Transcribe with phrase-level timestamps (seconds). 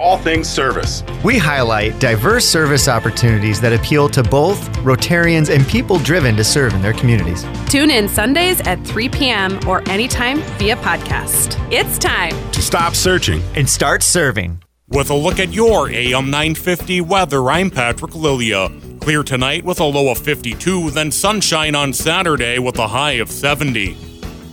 [0.00, 1.02] all things service.
[1.24, 6.72] We highlight diverse service opportunities that appeal to both Rotarians and people driven to serve
[6.74, 7.44] in their communities.
[7.66, 9.58] Tune in Sundays at 3 p.m.
[9.66, 11.60] or anytime via podcast.
[11.72, 14.62] It's time to stop searching and start serving.
[14.86, 18.70] With a look at your AM 950 weather, I'm Patrick Lilia.
[19.00, 23.32] Clear tonight with a low of 52, then sunshine on Saturday with a high of
[23.32, 24.07] 70.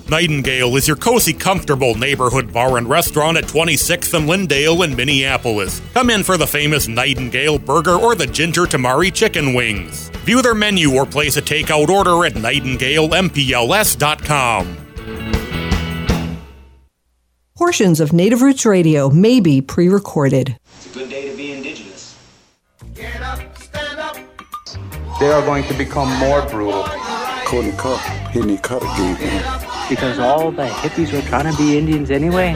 [0.08, 5.82] Nightingale is your cozy, comfortable neighborhood bar and restaurant at 26th and Lyndale in Minneapolis.
[5.96, 10.10] Come in for the famous Nightingale burger or the ginger tamari chicken wings.
[10.24, 14.78] View their menu or place a takeout order at nightingalempls.com.
[17.56, 20.56] Portions of Native Roots Radio may be pre recorded.
[20.76, 22.16] It's a good day to be indigenous.
[22.94, 24.18] Get up, stand up.
[25.20, 26.84] They are going to become more brutal.
[27.48, 27.98] Couldn't cut,
[28.32, 32.56] hitting cut again because all the hippies were trying to be Indians anyway?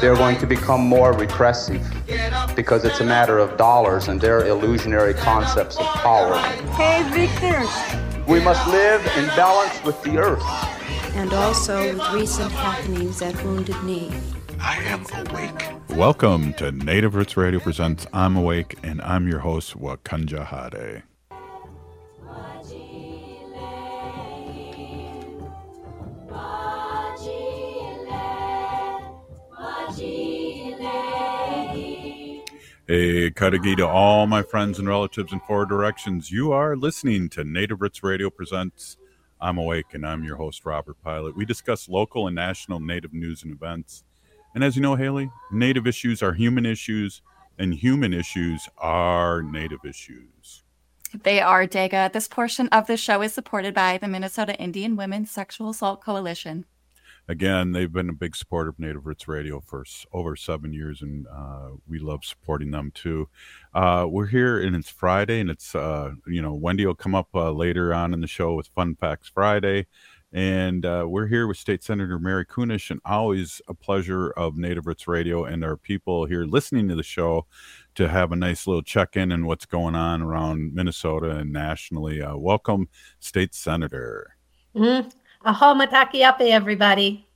[0.00, 1.82] They're going to become more repressive
[2.54, 6.36] because it's a matter of dollars and their illusionary concepts of power.
[6.72, 7.60] Hey, Victor.
[8.30, 10.42] We must live in balance with the earth.
[11.14, 14.12] And also with recent happenings at Wounded Knee.
[14.60, 15.96] I am awake.
[15.96, 21.02] Welcome to Native Roots Radio Presents I'm Awake, and I'm your host, Wakanja Hade.
[32.94, 36.30] A Kadagi to all my friends and relatives in four directions.
[36.30, 38.98] You are listening to Native Roots Radio Presents
[39.40, 41.34] I'm Awake, and I'm your host, Robert Pilot.
[41.34, 44.04] We discuss local and national Native news and events.
[44.54, 47.22] And as you know, Haley, Native issues are human issues,
[47.58, 50.62] and human issues are Native issues.
[51.14, 52.12] They are, Dega.
[52.12, 56.66] This portion of the show is supported by the Minnesota Indian Women's Sexual Assault Coalition
[57.28, 61.26] again, they've been a big supporter of Native Roots Radio for over seven years, and
[61.28, 63.28] uh, we love supporting them too.
[63.74, 67.28] Uh, we're here, and it's Friday, and it's uh, you know Wendy will come up
[67.34, 69.86] uh, later on in the show with Fun Facts Friday,
[70.32, 74.86] and uh, we're here with State Senator Mary Kunesh, and always a pleasure of Native
[74.86, 77.46] Roots Radio and our people here listening to the show
[77.94, 82.22] to have a nice little check in and what's going on around Minnesota and nationally.
[82.22, 82.88] Uh, welcome,
[83.20, 84.36] State Senator.
[84.74, 85.08] Mm-hmm.
[85.44, 87.26] Aho matakiape, everybody.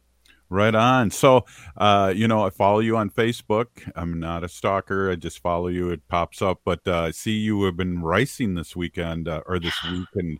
[0.48, 1.10] Right on.
[1.10, 1.44] So,
[1.76, 3.66] uh, you know, I follow you on Facebook.
[3.96, 5.10] I'm not a stalker.
[5.10, 5.90] I just follow you.
[5.90, 6.60] It pops up.
[6.64, 10.38] But uh, I see you have been racing this weekend uh, or this week, and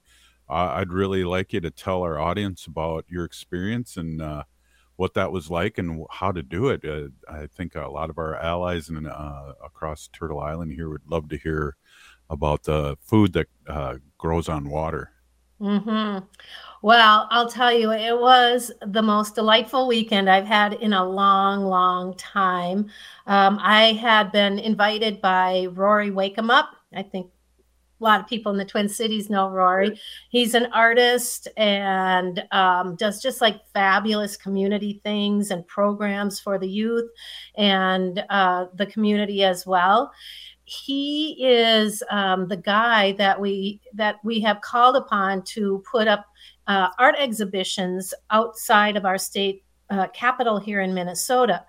[0.48, 4.44] uh, I'd really like you to tell our audience about your experience and uh,
[4.94, 6.84] what that was like and how to do it.
[6.84, 11.28] Uh, I think a lot of our allies and across Turtle Island here would love
[11.30, 11.76] to hear
[12.30, 13.48] about the food that
[14.18, 15.15] grows on water.
[15.58, 16.18] Hmm.
[16.82, 21.64] Well, I'll tell you, it was the most delightful weekend I've had in a long,
[21.64, 22.90] long time.
[23.26, 26.68] Um, I had been invited by Rory Wakemup.
[26.94, 27.30] I think
[28.00, 29.98] a lot of people in the Twin Cities know Rory.
[30.28, 36.68] He's an artist and um, does just like fabulous community things and programs for the
[36.68, 37.10] youth
[37.56, 40.12] and uh, the community as well
[40.66, 46.26] he is um, the guy that we that we have called upon to put up
[46.66, 51.64] uh, art exhibitions outside of our state uh, capital here in Minnesota.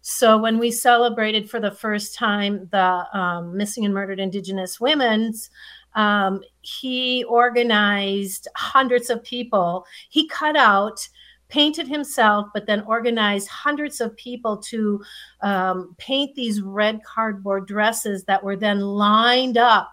[0.00, 5.50] So when we celebrated for the first time the um, missing and murdered Indigenous women's,
[5.94, 9.84] um, he organized hundreds of people.
[10.08, 11.06] He cut out
[11.50, 15.02] painted himself, but then organized hundreds of people to
[15.42, 19.90] um, paint these red cardboard dresses that were then lined up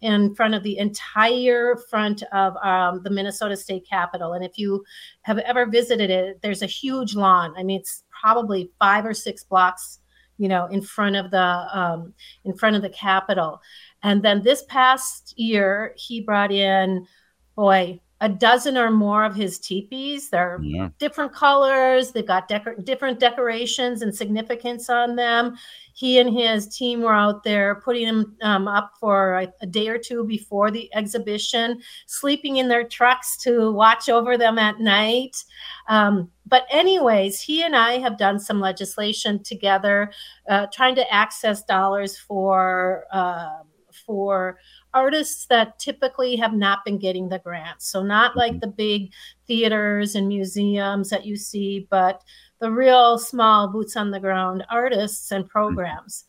[0.00, 4.34] in front of the entire front of um, the Minnesota State Capitol.
[4.34, 4.84] And if you
[5.22, 7.52] have ever visited it, there's a huge lawn.
[7.56, 9.98] I mean, it's probably five or six blocks,
[10.36, 12.14] you know, in front of the um,
[12.44, 13.60] in front of the Capitol.
[14.02, 17.04] And then this past year, he brought in,
[17.56, 20.28] boy, a dozen or more of his teepees.
[20.30, 20.88] They're yeah.
[20.98, 22.10] different colors.
[22.10, 25.56] They've got decor- different decorations and significance on them.
[25.94, 29.88] He and his team were out there putting them um, up for a, a, day
[29.88, 35.36] or two before the exhibition, sleeping in their trucks to watch over them at night.
[35.88, 40.12] Um, but, anyways, he and I have done some legislation together,
[40.48, 43.58] uh, trying to access dollars for uh,
[44.06, 44.58] for
[44.94, 47.86] artists that typically have not been getting the grants.
[47.88, 48.60] So, not like mm-hmm.
[48.60, 49.12] the big
[49.46, 52.22] theaters and museums that you see, but
[52.60, 55.50] the real small boots on the ground artists and mm-hmm.
[55.50, 56.24] programs.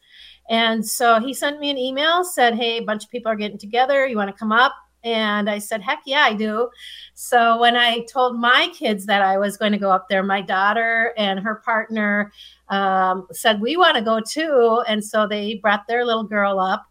[0.49, 3.59] And so he sent me an email, said, Hey, a bunch of people are getting
[3.59, 4.07] together.
[4.07, 4.73] You want to come up?
[5.03, 6.69] And I said, heck yeah, I do.
[7.13, 10.41] So when I told my kids that I was going to go up there, my
[10.41, 12.31] daughter and her partner
[12.67, 14.83] um, said, we want to go too.
[14.87, 16.85] And so they brought their little girl up.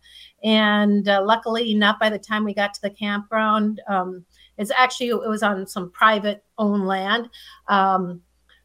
[0.45, 4.25] And uh, luckily enough, by the time we got to the campground, um,
[4.57, 7.29] it's actually, it was on some private owned land.
[7.69, 8.23] Um,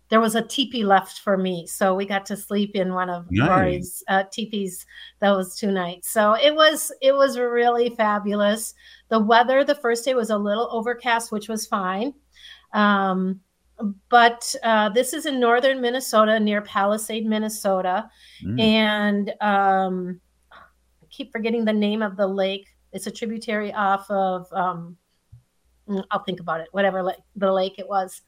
[0.09, 1.65] there was a teepee left for me.
[1.65, 3.49] So we got to sleep in one of nice.
[3.49, 4.85] Rory's uh, teepees
[5.19, 6.09] those two nights.
[6.09, 8.75] So it was it was really fabulous.
[9.09, 12.13] The weather the first day was a little overcast, which was fine.
[12.73, 13.39] Um,
[14.09, 18.07] but uh, this is in northern Minnesota, near Palisade, Minnesota,
[18.45, 18.61] mm.
[18.61, 20.21] and um,
[21.13, 22.67] keep forgetting the name of the lake.
[22.91, 24.51] It's a tributary off of.
[24.51, 24.97] Um,
[25.87, 26.67] mm, I'll think about it.
[26.71, 28.21] Whatever lake, the lake it was.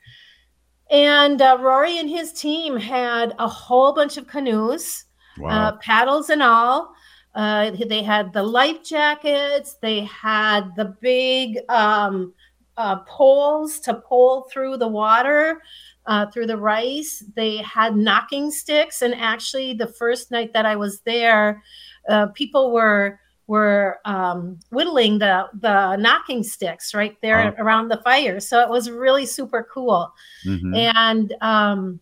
[0.91, 5.05] And uh, Rory and his team had a whole bunch of canoes,
[5.37, 5.49] wow.
[5.49, 6.93] uh, paddles and all.
[7.33, 9.77] Uh, they had the life jackets.
[9.81, 12.33] They had the big um,
[12.77, 15.61] uh, poles to pull through the water,
[16.05, 17.23] uh, through the rice.
[17.35, 19.01] They had knocking sticks.
[19.01, 21.61] And actually, the first night that I was there,
[22.09, 27.63] uh, people were were um, whittling the the knocking sticks right there oh.
[27.63, 28.39] around the fire.
[28.39, 30.11] So it was really super cool.
[30.45, 30.75] Mm-hmm.
[30.75, 31.99] And um,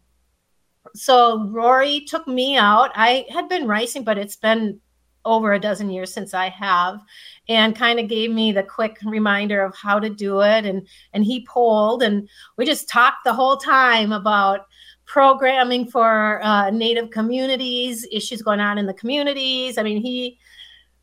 [0.96, 2.92] so Rory took me out.
[2.96, 4.80] I had been racing, but it's been
[5.26, 7.00] over a dozen years since I have,
[7.48, 10.66] and kind of gave me the quick reminder of how to do it.
[10.66, 14.62] And and he pulled, and we just talked the whole time about
[15.06, 19.78] programming for uh, Native communities, issues going on in the communities.
[19.78, 20.40] I mean, he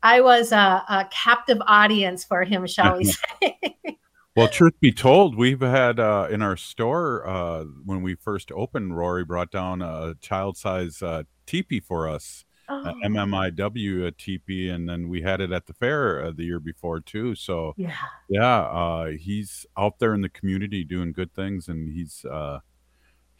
[0.03, 3.59] I was a, a captive audience for him, shall we say?
[4.35, 8.97] well, truth be told, we've had uh, in our store uh, when we first opened.
[8.97, 12.93] Rory brought down a child-size uh, teepee for us, oh.
[13.05, 16.99] MMIW a teepee, and then we had it at the fair uh, the year before
[16.99, 17.35] too.
[17.35, 17.93] So yeah,
[18.27, 22.61] yeah, uh, he's out there in the community doing good things, and he's uh,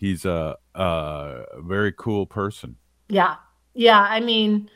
[0.01, 2.75] he's a, a very cool person.
[3.07, 3.35] Yeah,
[3.73, 4.01] yeah.
[4.01, 4.69] I mean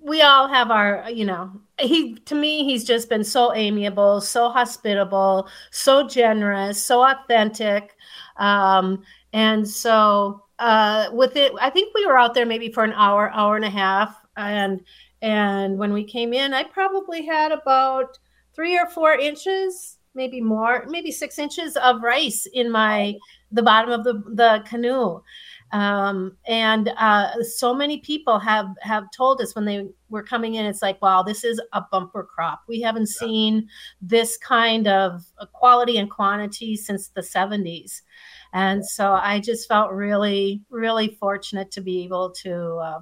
[0.00, 4.48] we all have our you know he to me he's just been so amiable so
[4.48, 7.94] hospitable so generous so authentic
[8.38, 9.02] um
[9.32, 13.30] and so uh with it i think we were out there maybe for an hour
[13.32, 14.80] hour and a half and
[15.20, 18.18] and when we came in i probably had about
[18.54, 23.14] three or four inches maybe more maybe six inches of rice in my
[23.50, 25.20] the bottom of the the canoe
[25.72, 30.66] um, and uh, so many people have have told us when they were coming in,
[30.66, 32.62] it's like, wow, this is a bumper crop.
[32.68, 33.26] We haven't yeah.
[33.26, 33.68] seen
[34.02, 35.24] this kind of
[35.54, 38.02] quality and quantity since the 70s.
[38.52, 43.00] And so I just felt really, really fortunate to be able to uh,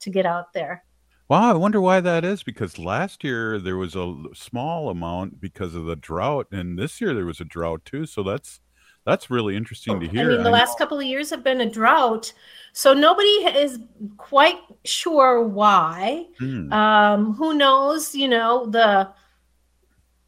[0.00, 0.84] to get out there.
[1.28, 5.74] Wow, I wonder why that is because last year there was a small amount because
[5.74, 8.04] of the drought, and this year there was a drought too.
[8.06, 8.60] So that's
[9.04, 10.30] that's really interesting to hear.
[10.30, 12.32] I mean, the last couple of years have been a drought,
[12.72, 13.78] so nobody is
[14.16, 16.26] quite sure why.
[16.38, 16.72] Hmm.
[16.72, 18.14] Um, who knows?
[18.14, 19.08] You know the,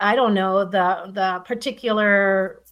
[0.01, 2.63] I don't know the the particular.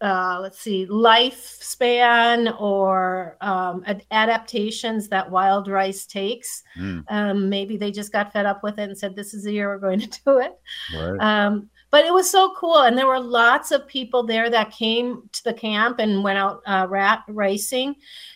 [0.00, 6.62] Uh, let's see, lifespan or um, adaptations that wild rice takes.
[6.78, 7.04] Mm.
[7.08, 9.68] Um, maybe they just got fed up with it and said, "This is the year
[9.68, 10.58] we're going to do it."
[10.94, 11.18] Right.
[11.20, 15.28] Um, but it was so cool and there were lots of people there that came
[15.32, 17.94] to the camp and went out uh, rat racing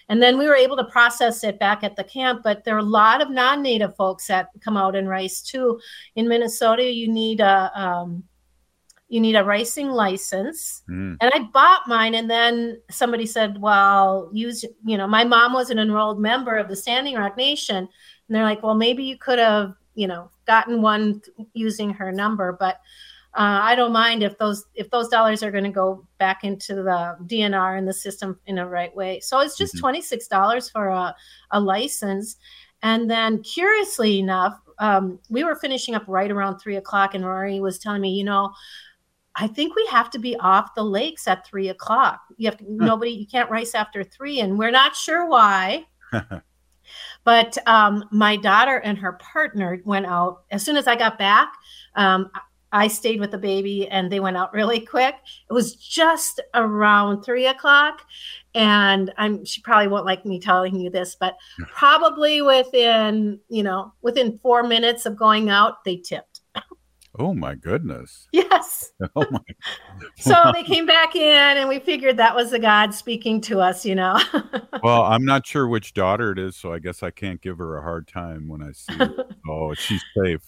[0.09, 2.79] and then we were able to process it back at the camp but there are
[2.79, 5.81] a lot of non-native folks that come out and race too
[6.17, 8.23] in minnesota you need a um,
[9.15, 11.17] you need a racing license mm.
[11.21, 15.71] and i bought mine and then somebody said well use you know my mom was
[15.71, 17.89] an enrolled member of the standing rock nation and
[18.29, 22.81] they're like well maybe you could have you know gotten one using her number but
[23.37, 26.77] uh, I don't mind if those if those dollars are going to go back into
[26.77, 29.19] the DNR and the system in a right way.
[29.19, 30.01] So it's just mm-hmm.
[30.03, 31.17] six dollars for a,
[31.51, 32.37] a license.
[32.85, 37.59] And then, curiously enough, um, we were finishing up right around three o'clock, and Rory
[37.59, 38.53] was telling me, you know,
[39.37, 42.21] I think we have to be off the lakes at three o'clock.
[42.37, 45.87] You have to, nobody, you can't race after three, and we're not sure why.
[47.25, 51.53] but um, my daughter and her partner went out as soon as I got back.
[51.97, 52.31] Um,
[52.75, 55.15] I stayed with the baby and they went out really quick.
[55.49, 58.03] It was just around three o'clock.
[58.53, 61.37] And I'm she probably won't like me telling you this, but
[61.69, 66.34] probably within, you know, within four minutes of going out, they tipped.
[67.19, 68.29] Oh my goodness.
[68.33, 68.93] Yes.
[69.17, 69.41] Oh my.
[70.19, 73.85] so they came back in and we figured that was the God speaking to us,
[73.85, 74.19] you know.
[74.83, 77.77] well, I'm not sure which daughter it is, so I guess I can't give her
[77.77, 79.27] a hard time when I see her.
[79.49, 80.43] oh, she's safe.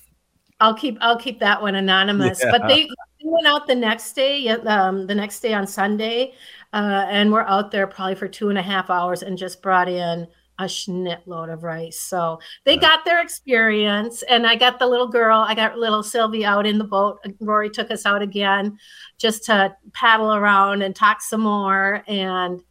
[0.60, 2.40] I'll keep I'll keep that one anonymous.
[2.42, 2.50] Yeah.
[2.50, 6.32] But they, they went out the next day, um, the next day on Sunday,
[6.72, 9.88] uh, and we're out there probably for two and a half hours and just brought
[9.88, 10.26] in
[10.58, 12.00] a schnit load of rice.
[12.00, 16.44] So they got their experience, and I got the little girl, I got little Sylvie
[16.44, 17.18] out in the boat.
[17.40, 18.78] Rory took us out again
[19.18, 22.02] just to paddle around and talk some more.
[22.06, 22.62] And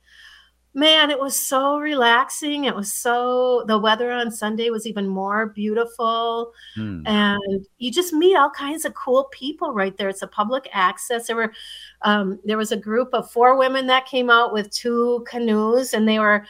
[0.76, 2.66] man, it was so relaxing.
[2.66, 6.52] It was so the weather on Sunday was even more beautiful.
[6.76, 7.02] Hmm.
[7.08, 10.10] And you just meet all kinds of cool people right there.
[10.10, 11.28] It's a public access.
[11.28, 11.54] There were
[12.02, 16.08] um, there was a group of four women that came out with two canoes, and
[16.08, 16.46] they were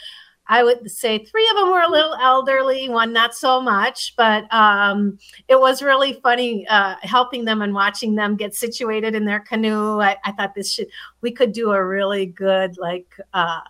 [0.48, 4.52] I would say three of them were a little elderly, one not so much, but
[4.54, 9.40] um, it was really funny uh, helping them and watching them get situated in their
[9.40, 10.00] canoe.
[10.00, 10.88] I, I thought this should
[11.22, 13.62] we could do a really good like uh,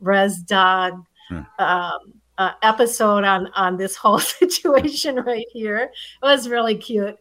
[0.00, 1.04] res dog
[1.58, 1.98] um,
[2.38, 5.90] uh, episode on on this whole situation right here.
[6.22, 7.16] It was really cute.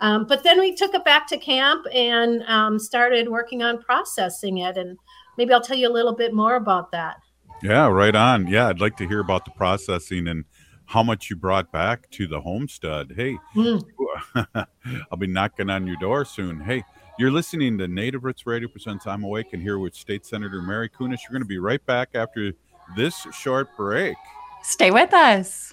[0.00, 4.58] Um, but then we took it back to camp and um, started working on processing
[4.58, 4.98] it, and
[5.36, 7.16] maybe I'll tell you a little bit more about that.
[7.62, 8.46] Yeah, right on.
[8.48, 10.44] Yeah, I'd like to hear about the processing and
[10.86, 13.12] how much you brought back to the homestead.
[13.16, 13.82] Hey, Mm.
[15.10, 16.60] I'll be knocking on your door soon.
[16.60, 16.84] Hey,
[17.18, 20.88] you're listening to Native Roots Radio presents I'm Awake and here with State Senator Mary
[20.88, 21.18] Kunesh.
[21.22, 22.52] You're going to be right back after
[22.96, 24.16] this short break.
[24.62, 25.72] Stay with us.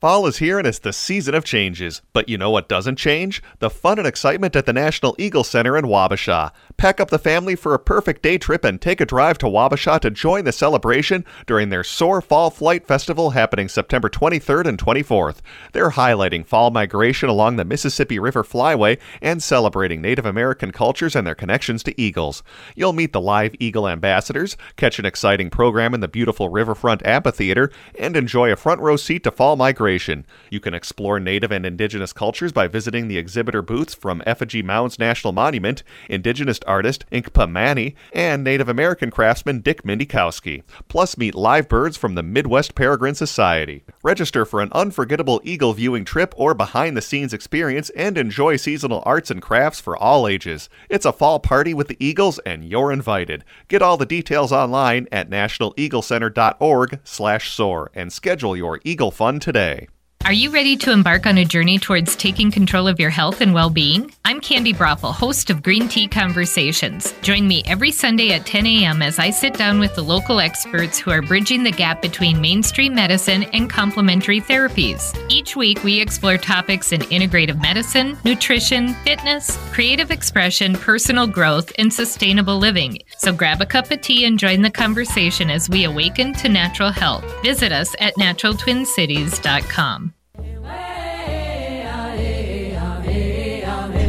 [0.00, 2.00] Fall is here and it's the season of changes.
[2.14, 3.42] But you know what doesn't change?
[3.58, 6.52] The fun and excitement at the National Eagle Center in Wabasha.
[6.80, 10.00] Pack up the family for a perfect day trip and take a drive to Wabasha
[10.00, 15.40] to join the celebration during their Soar Fall Flight Festival happening September 23rd and 24th.
[15.74, 21.26] They're highlighting fall migration along the Mississippi River Flyway and celebrating Native American cultures and
[21.26, 22.42] their connections to eagles.
[22.74, 27.70] You'll meet the live eagle ambassadors, catch an exciting program in the beautiful Riverfront Amphitheater,
[27.98, 30.24] and enjoy a front row seat to fall migration.
[30.48, 34.98] You can explore Native and Indigenous cultures by visiting the exhibitor booths from Effigy Mounds
[34.98, 40.62] National Monument, Indigenous artist Inkpa Manny, and Native American craftsman Dick Mindikowski.
[40.86, 43.82] Plus, meet live birds from the Midwest Peregrine Society.
[44.04, 49.02] Register for an unforgettable eagle viewing trip or behind the scenes experience and enjoy seasonal
[49.04, 50.68] arts and crafts for all ages.
[50.88, 53.44] It's a fall party with the Eagles and you're invited.
[53.66, 59.88] Get all the details online at nationaleaglecenter.org/soar and schedule your Eagle Fun today.
[60.26, 63.52] Are you ready to embark on a journey towards taking control of your health and
[63.52, 64.12] well being?
[64.24, 67.12] I'm Candi Broeffle, host of Green Tea Conversations.
[67.22, 69.02] Join me every Sunday at 10 a.m.
[69.02, 72.94] as I sit down with the local experts who are bridging the gap between mainstream
[72.94, 75.18] medicine and complementary therapies.
[75.30, 81.92] Each week, we explore topics in integrative medicine, nutrition, fitness, creative expression, personal growth, and
[81.92, 82.98] sustainable living.
[83.16, 86.90] So grab a cup of tea and join the conversation as we awaken to natural
[86.90, 87.24] health.
[87.42, 90.14] Visit us at naturaltwincities.com.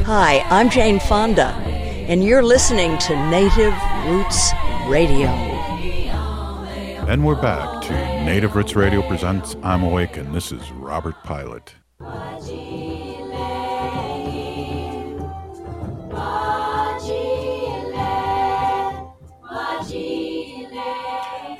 [0.05, 1.47] Hi, I'm Jane Fonda,
[2.09, 3.73] and you're listening to Native
[4.05, 4.51] Roots
[4.87, 5.29] Radio.
[7.07, 11.75] And we're back to Native Roots Radio presents I'm Awake, and this is Robert Pilot.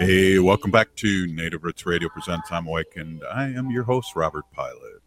[0.02, 4.16] Hey, welcome back to Native Roots Radio presents I'm Awake, and I am your host,
[4.16, 5.04] Robert Pilot.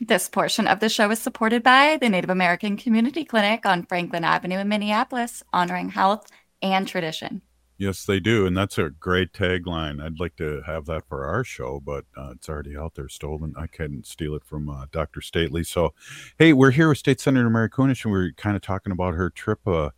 [0.00, 4.22] This portion of the show is supported by the Native American Community Clinic on Franklin
[4.22, 6.28] Avenue in Minneapolis, honoring health
[6.62, 7.42] and tradition.
[7.78, 10.00] Yes, they do, and that's a great tagline.
[10.00, 13.54] I'd like to have that for our show, but uh, it's already out there, stolen.
[13.58, 15.20] I couldn't steal it from uh, Dr.
[15.20, 15.64] Stately.
[15.64, 15.94] So,
[16.38, 19.30] hey, we're here with State Senator Mary Kunesh, and we're kind of talking about her
[19.30, 19.90] trip uh,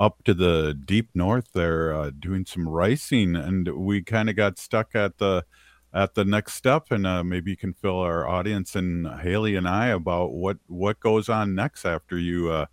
[0.00, 4.58] up to the deep north there, uh, doing some ricing, and we kind of got
[4.58, 5.44] stuck at the
[5.92, 9.68] at the next step, and uh, maybe you can fill our audience and Haley and
[9.68, 12.66] I about what what goes on next after you uh,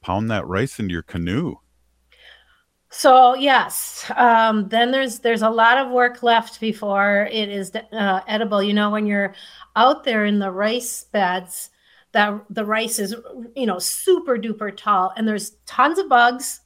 [0.00, 1.56] pound that rice into your canoe.
[2.88, 8.20] So yes, um, then there's there's a lot of work left before it is uh,
[8.26, 8.62] edible.
[8.62, 9.34] You know, when you're
[9.76, 11.70] out there in the rice beds,
[12.12, 13.14] that the rice is
[13.56, 16.60] you know super duper tall, and there's tons of bugs,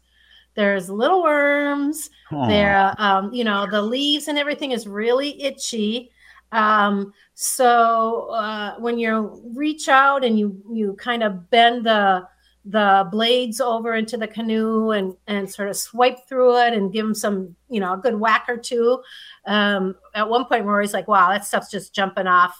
[0.57, 2.11] there's little worms.
[2.33, 2.49] Aw.
[2.49, 6.11] There, um, you know, the leaves and everything is really itchy.
[6.51, 12.27] Um, so uh, when you reach out and you you kind of bend the
[12.69, 17.05] the blades over into the canoe and and sort of swipe through it and give
[17.05, 19.01] them some you know a good whack or two.
[19.47, 22.59] Um, at one point, Rory's like, "Wow, that stuff's just jumping off."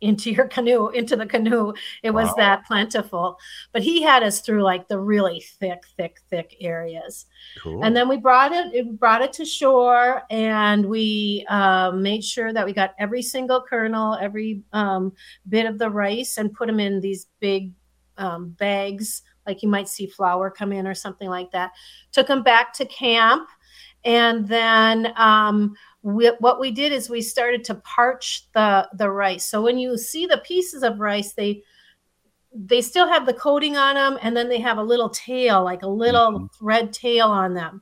[0.00, 2.34] Into your canoe into the canoe it was Wow.
[2.36, 3.38] that plentiful
[3.72, 7.26] but he had us through like the really thick thick thick areas
[7.62, 7.84] Cool.
[7.84, 12.52] and then we brought it, it brought it to shore, and we um, made sure
[12.52, 15.12] that we got every single kernel, every um,
[15.48, 17.72] bit of the rice, and put them in these big
[18.18, 21.72] um, bags, like you might see flour come in or something like that.
[22.12, 23.48] Took them back to camp,
[24.04, 29.44] and then um, we, what we did is we started to parch the the rice.
[29.44, 31.62] So when you see the pieces of rice, they
[32.54, 35.82] they still have the coating on them and then they have a little tail like
[35.82, 37.80] a little red tail on them.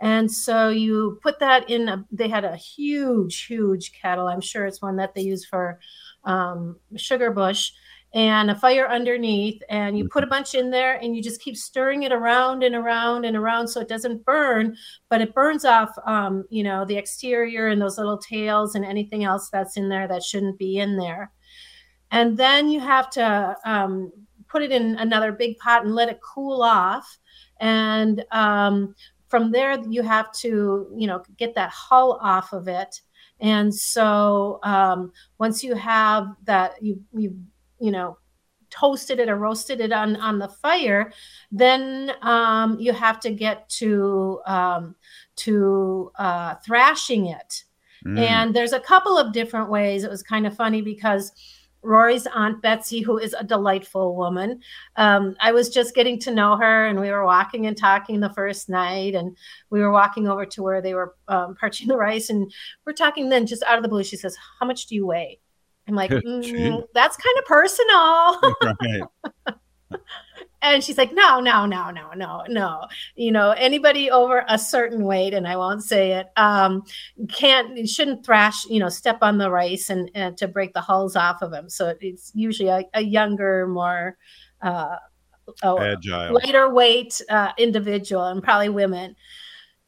[0.00, 4.28] And so you put that in a, they had a huge huge kettle.
[4.28, 5.78] I'm sure it's one that they use for
[6.24, 7.72] um, sugar bush
[8.16, 11.54] and a fire underneath and you put a bunch in there and you just keep
[11.54, 14.74] stirring it around and around and around so it doesn't burn
[15.10, 19.24] but it burns off um, you know the exterior and those little tails and anything
[19.24, 21.32] else that's in there that shouldn't be in there.
[22.10, 24.12] And then you have to um,
[24.48, 27.18] put it in another big pot and let it cool off.
[27.60, 28.94] And um,
[29.28, 33.00] from there you have to you know get that hull off of it.
[33.40, 37.36] And so um, once you have that you you
[37.86, 38.18] you know
[38.68, 41.12] toasted it or roasted it on on the fire
[41.52, 44.94] then um, you have to get to um,
[45.36, 47.64] to uh, thrashing it
[48.04, 48.18] Mm.
[48.18, 51.32] and there's a couple of different ways it was kind of funny because
[51.82, 54.60] Rory's aunt Betsy, who is a delightful woman.
[54.96, 58.32] Um, I was just getting to know her, and we were walking and talking the
[58.32, 59.36] first night, and
[59.70, 62.52] we were walking over to where they were um, parching the rice, and
[62.84, 63.28] we're talking.
[63.28, 65.38] Then, just out of the blue, she says, "How much do you weigh?"
[65.88, 68.40] I'm like, "Mm, "That's kind of personal."
[69.92, 70.00] right.
[70.62, 75.04] and she's like no no no no no no you know anybody over a certain
[75.04, 76.82] weight and i won't say it um
[77.28, 81.14] can't shouldn't thrash you know step on the rice and, and to break the hulls
[81.14, 84.16] off of them so it's usually a, a younger more
[84.62, 84.96] uh
[85.62, 86.34] oh, Agile.
[86.34, 89.14] lighter weight uh, individual and probably women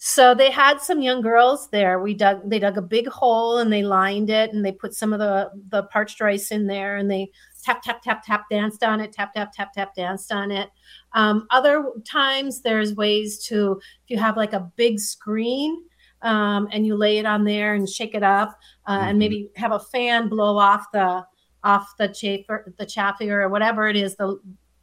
[0.00, 2.00] so they had some young girls there.
[2.00, 5.12] We dug they dug a big hole and they lined it and they put some
[5.12, 7.32] of the the parched rice in there and they
[7.64, 10.70] tap tap tap tap danced on it tap tap tap tap danced on it.
[11.14, 15.82] Um, other times there's ways to if you have like a big screen
[16.22, 18.56] um, and you lay it on there and shake it up
[18.86, 21.26] uh, and maybe have a fan blow off the
[21.64, 24.38] off the chafer the chaffee or whatever it is the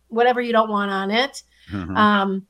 [0.10, 1.42] whatever you don't want on it.
[1.72, 1.98] Mhm.
[1.98, 2.48] um,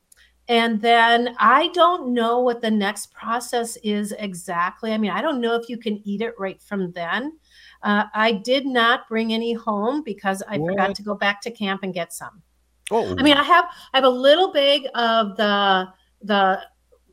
[0.47, 4.93] and then I don't know what the next process is exactly.
[4.93, 7.37] I mean, I don't know if you can eat it right from then.
[7.81, 11.81] Uh, I did not bring any home because I forgot to go back to camp
[11.83, 12.41] and get some.
[12.91, 15.87] Oh, I mean, I have I have a little bag of the
[16.21, 16.61] the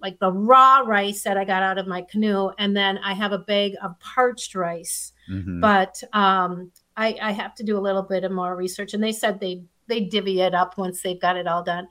[0.01, 3.33] like the raw rice that I got out of my canoe, and then I have
[3.33, 5.13] a bag of parched rice.
[5.31, 5.61] Mhm.
[5.61, 9.13] But um, I, I have to do a little bit of more research, and they
[9.13, 11.89] said they they divvy it up once they've got it all done.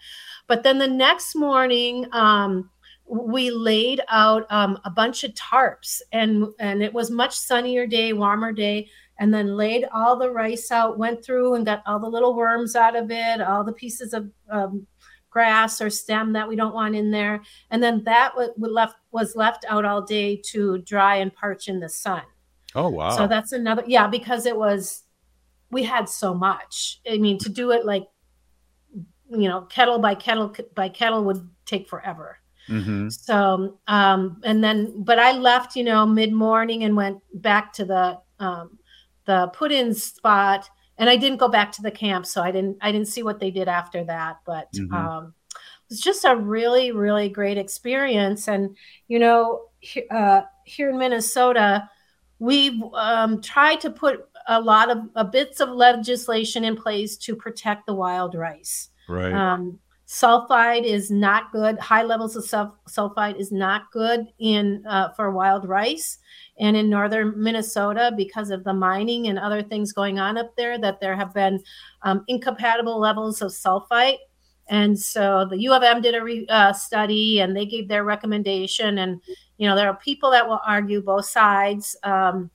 [0.48, 2.70] But then the next morning, um,
[3.06, 8.14] we laid out um, a bunch of tarps, and and it was much sunnier day,
[8.14, 12.10] warmer day, and then laid all the rice out, went through and got all the
[12.10, 14.88] little worms out of it, all the pieces of um,
[15.30, 19.36] grass or stem that we don't want in there, and then that wa- left was
[19.36, 22.22] left out all day to dry and parch in the sun.
[22.76, 23.10] Oh wow.
[23.18, 25.01] So that's another, yeah, because it was,
[25.72, 27.02] we had so much.
[27.10, 28.08] I mean, to do it like,
[29.30, 32.38] you know, kettle by kettle by kettle would take forever.
[32.68, 33.10] Mm-hmm.
[33.10, 37.86] So, um, and then, but I left, you know, mid morning and went back to
[37.86, 38.78] the, um,
[39.26, 42.26] the put in spot and I didn't go back to the camp.
[42.26, 44.94] So I didn't, I didn't see what they did after that, but, Mhm.
[44.94, 48.48] um, it was just a really, really great experience.
[48.48, 49.70] And, you know,
[50.10, 51.90] uh, here in Minnesota,
[52.40, 57.36] we've um, tried to put a lot of uh, bits of legislation in place to
[57.36, 58.90] protect the wild rice.
[59.08, 59.34] Right.
[59.34, 61.80] Um, sulfide is not good.
[61.80, 66.18] High levels of sulf- sulfide is not good in uh, for wild rice.
[66.60, 70.78] And in northern Minnesota, because of the mining and other things going on up there,
[70.80, 71.60] that there have been
[72.04, 74.18] um, incompatible levels of sulfide.
[74.68, 78.04] And so the U of M did a re, uh, study, and they gave their
[78.04, 78.98] recommendation.
[79.00, 79.22] And
[79.58, 81.96] you know there are people that will argue both sides.
[82.04, 82.50] Um,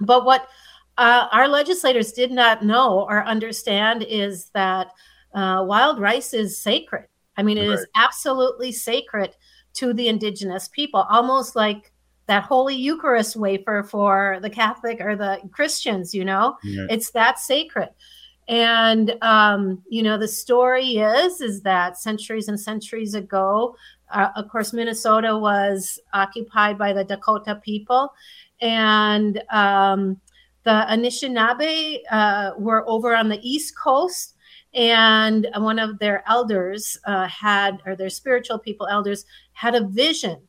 [0.00, 0.48] but what
[0.96, 4.88] uh, our legislators did not know or understand is that
[5.34, 7.06] uh, wild rice is sacred.
[7.36, 7.78] I mean, it right.
[7.78, 9.34] is absolutely sacred
[9.74, 11.92] to the indigenous people, almost like
[12.26, 16.86] that Holy Eucharist wafer for the Catholic or the Christians, you know, yeah.
[16.88, 17.90] it's that sacred.
[18.46, 23.74] And um, you know, the story is is that centuries and centuries ago,
[24.10, 28.12] uh, of course, Minnesota was occupied by the Dakota people,
[28.60, 30.20] and um,
[30.64, 34.34] the Anishinaabe uh, were over on the East Coast,
[34.72, 40.40] and one of their elders uh, had, or their spiritual people elders had a vision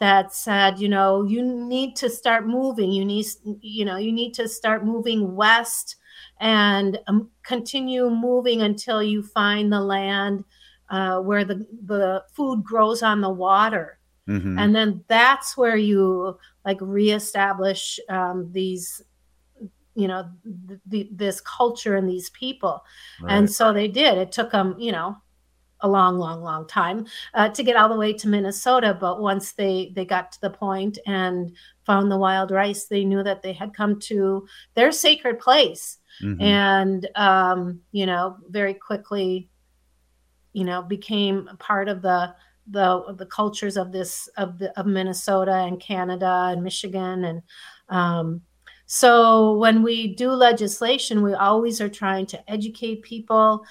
[0.00, 2.90] that said, you know, you need to start moving.
[2.92, 3.26] You need,
[3.60, 5.96] you know, you need to start moving west
[6.40, 10.44] and um, continue moving until you find the land
[10.90, 13.98] uh, where the the food grows on the water.
[14.28, 14.58] Mm-hmm.
[14.58, 19.02] And then that's where you like reestablish um, these
[19.98, 20.30] you know
[20.68, 22.84] th- th- this culture and these people
[23.20, 23.32] right.
[23.32, 25.16] and so they did it took them you know
[25.80, 29.52] a long long long time uh, to get all the way to minnesota but once
[29.52, 31.52] they they got to the point and
[31.84, 36.40] found the wild rice they knew that they had come to their sacred place mm-hmm.
[36.40, 39.48] and um, you know very quickly
[40.52, 42.32] you know became part of the
[42.70, 47.42] the the cultures of this of the of minnesota and canada and michigan and
[47.88, 48.42] um,
[48.90, 53.62] so when we do legislation, we always are trying to educate people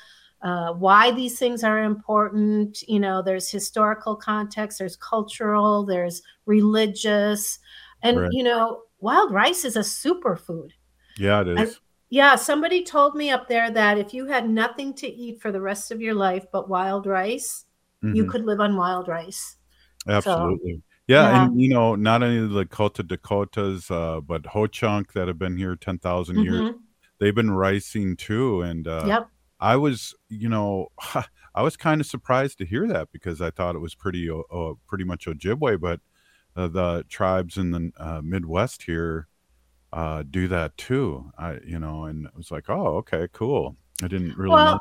[0.43, 2.83] uh, why these things are important.
[2.87, 7.57] You know, there's historical context, there's cultural, there's religious,
[8.03, 8.29] and right.
[8.31, 10.69] you know, wild rice is a superfood.
[11.17, 11.57] Yeah, it is.
[11.57, 11.77] And,
[12.09, 15.59] yeah, somebody told me up there that if you had nothing to eat for the
[15.59, 17.65] rest of your life but wild rice,
[18.03, 18.15] mm-hmm.
[18.15, 19.57] you could live on wild rice.
[20.07, 20.75] Absolutely.
[20.75, 25.13] So, yeah, yeah, and you know, not only the Lakota Dakotas, uh, but Ho Chunk
[25.13, 26.53] that have been here ten thousand mm mm-hmm.
[26.65, 26.75] years,
[27.19, 28.61] they've been rising too.
[28.61, 29.27] And uh, yep.
[29.59, 30.89] I was, you know,
[31.55, 34.73] I was kind of surprised to hear that because I thought it was pretty, uh,
[34.87, 35.99] pretty much Ojibwe, but
[36.55, 39.27] uh, the tribes in the uh, Midwest here
[39.93, 41.31] uh, do that too.
[41.37, 43.75] I, you know, and it was like, oh, okay, cool.
[44.03, 44.79] I didn't really well, know.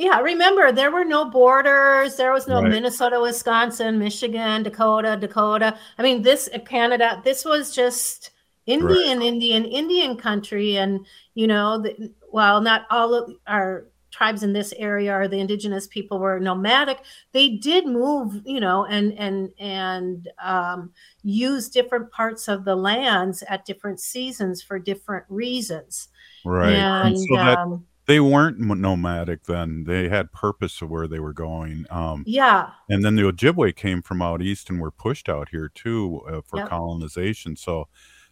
[0.00, 2.16] Yeah, remember there were no borders.
[2.16, 2.70] There was no right.
[2.70, 5.76] Minnesota, Wisconsin, Michigan, Dakota, Dakota.
[5.98, 7.20] I mean, this uh, Canada.
[7.22, 8.30] This was just
[8.64, 9.26] Indian, right.
[9.26, 14.72] Indian, Indian country, and you know, the, while not all of our tribes in this
[14.78, 17.00] area or the indigenous people were nomadic,
[17.32, 23.44] they did move, you know, and and and um, use different parts of the lands
[23.50, 26.08] at different seasons for different reasons.
[26.42, 29.84] Right, and, and so that, um, they weren't nomadic then.
[29.84, 31.86] They had purpose of where they were going.
[31.90, 32.70] Um, yeah.
[32.88, 36.40] And then the Ojibwe came from out east and were pushed out here too uh,
[36.44, 36.70] for yep.
[36.70, 37.54] colonization.
[37.54, 37.86] So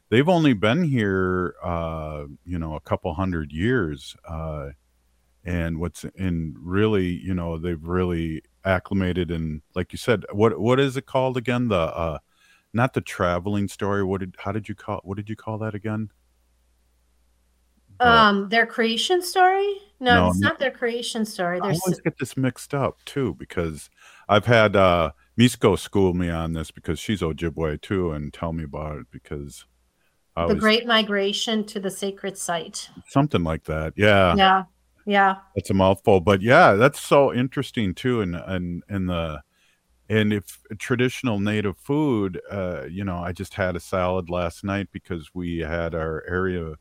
[0.09, 4.17] they've only been here, uh, you know, a couple hundred years.
[4.29, 4.71] Uh,
[5.45, 10.81] and what's in really, you know, they've really acclimated and, like you said, what what
[10.81, 11.69] is it called again?
[11.69, 12.19] The uh,
[12.73, 14.03] not the traveling story.
[14.03, 16.11] What did how did you call what did you call that again?
[18.01, 19.77] Um, their creation story?
[20.01, 21.61] No, no it's not their creation story.
[21.61, 21.79] There's...
[21.79, 23.91] I always get this mixed up too because
[24.29, 28.65] I've had uh Misko school me on this because she's Ojibwe too and tell me
[28.65, 29.67] about it because
[30.37, 30.63] I the was...
[30.63, 32.91] Great Migration to the Sacred Site.
[33.09, 33.95] Something like that.
[33.97, 34.35] Yeah.
[34.37, 34.65] Yeah.
[35.05, 35.37] Yeah.
[35.55, 38.21] It's a mouthful, but yeah, that's so interesting too.
[38.21, 39.43] And and and the
[40.09, 44.89] and if traditional native food, uh, you know, I just had a salad last night
[44.93, 46.75] because we had our area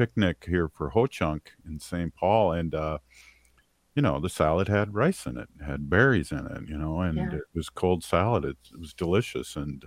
[0.00, 2.14] picnic here for Ho Chunk in St.
[2.14, 2.98] Paul, and uh,
[3.94, 7.18] you know the salad had rice in it, had berries in it, you know, and
[7.18, 7.34] yeah.
[7.34, 8.46] it was cold salad.
[8.46, 9.84] It, it, was delicious, and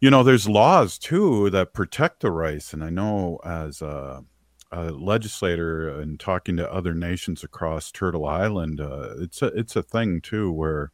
[0.00, 4.22] you know there's laws too that protect the rice, and I know as a,
[4.70, 9.82] a legislator and talking to other nations across Turtle Island, uh, it's a it's a
[9.82, 10.92] thing too where.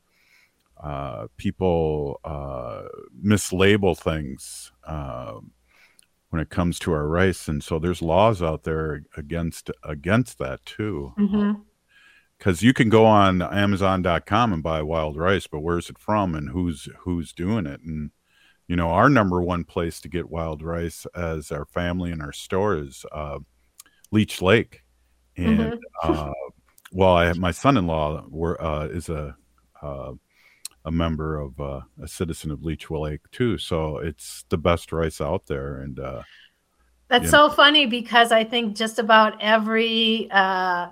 [0.81, 2.85] Uh, people uh,
[3.21, 5.35] mislabel things uh,
[6.31, 10.65] when it comes to our rice and so there's laws out there against against that
[10.67, 11.13] too
[12.39, 12.67] because mm-hmm.
[12.67, 16.89] you can go on amazon.com and buy wild rice but where's it from and who's
[17.01, 18.11] who's doing it and
[18.67, 22.33] you know our number one place to get wild rice as our family and our
[22.33, 23.39] store is uh,
[24.11, 24.83] leech lake
[25.37, 26.13] and mm-hmm.
[26.13, 26.33] uh,
[26.93, 29.37] well I, my son-in-law were, uh, is a
[29.81, 30.13] uh,
[30.89, 33.59] a member of uh, a citizen of Leech Lake too.
[33.59, 35.81] So it's the best rice out there.
[35.81, 36.23] And uh,
[37.09, 37.53] that's so know.
[37.55, 40.89] funny because I think just about every uh,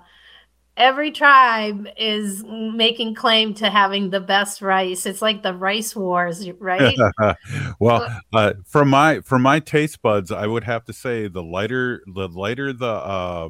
[0.77, 5.07] every tribe is making claim to having the best rice.
[5.07, 6.97] It's like the rice wars, right?
[7.81, 12.03] well, uh, from my from my taste buds, I would have to say the lighter
[12.07, 13.49] the lighter the uh,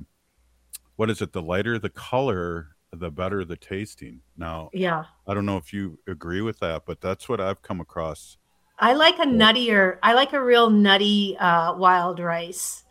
[0.94, 1.32] what is it?
[1.32, 4.20] The lighter the color the better the tasting.
[4.36, 5.04] Now, Yeah.
[5.26, 8.36] I don't know if you agree with that, but that's what I've come across.
[8.78, 9.98] I like a nuttier.
[10.02, 12.84] I like a real nutty uh, wild rice.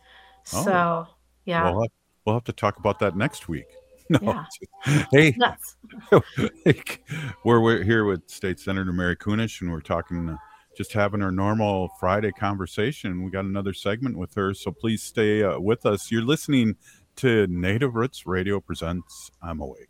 [0.52, 0.64] Oh.
[0.64, 1.06] So
[1.44, 1.70] yeah.
[1.70, 1.90] We'll have,
[2.24, 3.66] we'll have to talk about that next week.
[4.08, 4.44] No, Yeah.
[4.84, 5.34] just- hey,
[7.44, 10.36] we're, we're here with State Senator Mary Kunesh, and we're talking, uh,
[10.76, 13.24] just having our normal Friday conversation.
[13.24, 16.12] We got another segment with her, so please stay uh, with us.
[16.12, 16.76] You're listening
[17.16, 19.88] to Native Roots Radio presents I'm Awake.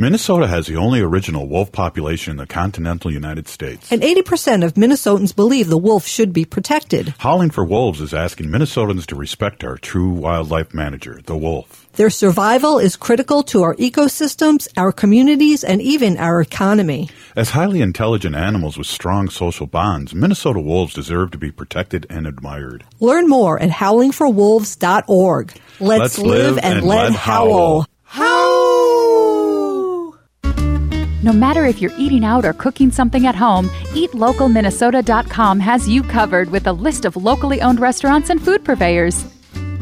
[0.00, 3.90] Minnesota has the only original wolf population in the continental United States.
[3.90, 7.14] And 80% of Minnesotans believe the wolf should be protected.
[7.18, 11.87] Howling for Wolves is asking Minnesotans to respect our true wildlife manager, the wolf.
[11.98, 17.10] Their survival is critical to our ecosystems, our communities, and even our economy.
[17.34, 22.24] As highly intelligent animals with strong social bonds, Minnesota wolves deserve to be protected and
[22.24, 22.84] admired.
[23.00, 25.48] Learn more at howlingforwolves.org.
[25.80, 27.86] Let's, Let's live, live and, and let let howl.
[31.24, 36.50] No matter if you're eating out or cooking something at home, eatlocalminnesota.com has you covered
[36.50, 39.24] with a list of locally owned restaurants and food purveyors.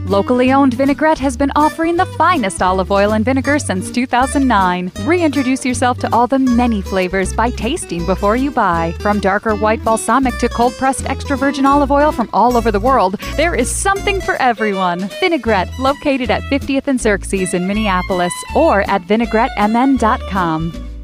[0.07, 4.93] Locally owned Vinaigrette has been offering the finest olive oil and vinegar since 2009.
[5.01, 8.95] Reintroduce yourself to all the many flavors by tasting before you buy.
[9.01, 12.79] From darker white balsamic to cold pressed extra virgin olive oil from all over the
[12.79, 15.09] world, there is something for everyone.
[15.19, 20.96] Vinaigrette, located at 50th and Xerxes in Minneapolis, or at vinaigrettemn.com.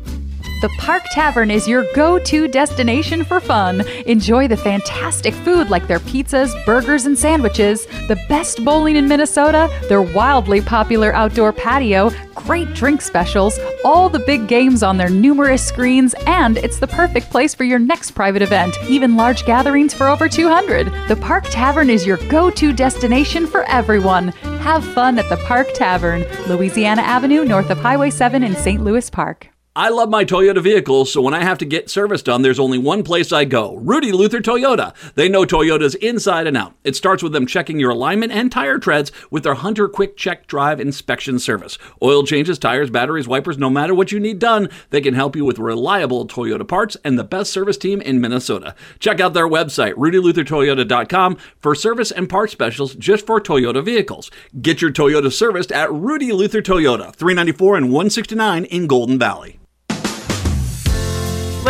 [0.63, 3.81] The Park Tavern is your go to destination for fun.
[4.07, 9.69] Enjoy the fantastic food like their pizzas, burgers, and sandwiches, the best bowling in Minnesota,
[9.89, 15.67] their wildly popular outdoor patio, great drink specials, all the big games on their numerous
[15.67, 20.09] screens, and it's the perfect place for your next private event, even large gatherings for
[20.09, 20.87] over 200.
[21.09, 24.29] The Park Tavern is your go to destination for everyone.
[24.61, 28.85] Have fun at the Park Tavern, Louisiana Avenue, north of Highway 7 in St.
[28.85, 29.49] Louis Park.
[29.75, 32.77] I love my Toyota vehicles, so when I have to get service done, there's only
[32.77, 34.93] one place I go Rudy Luther Toyota.
[35.15, 36.75] They know Toyotas inside and out.
[36.85, 40.47] It starts with them checking your alignment and tire treads with their Hunter Quick Check
[40.47, 41.79] Drive inspection service.
[42.03, 45.47] Oil changes, tires, batteries, wipers, no matter what you need done, they can help you
[45.47, 48.75] with reliable Toyota parts and the best service team in Minnesota.
[48.99, 54.31] Check out their website, rudyluthertoyota.com, for service and parts specials just for Toyota vehicles.
[54.61, 59.62] Get your Toyota serviced at Rudy Luther Toyota, 394 and 169 in Golden Valley.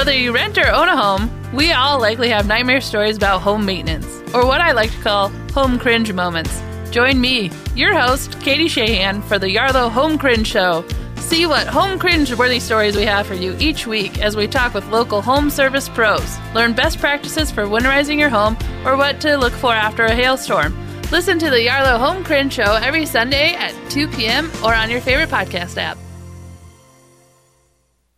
[0.03, 3.65] Whether you rent or own a home, we all likely have nightmare stories about home
[3.65, 6.61] maintenance, or what I like to call home cringe moments.
[6.91, 10.85] Join me, your host, Katie Shahan, for the Yarlow Home Cringe Show.
[11.19, 14.75] See what home cringe worthy stories we have for you each week as we talk
[14.75, 16.37] with local home service pros.
[16.53, 20.77] Learn best practices for winterizing your home or what to look for after a hailstorm.
[21.13, 24.51] Listen to the Yarlow Home Cringe Show every Sunday at 2 p.m.
[24.65, 25.97] or on your favorite podcast app.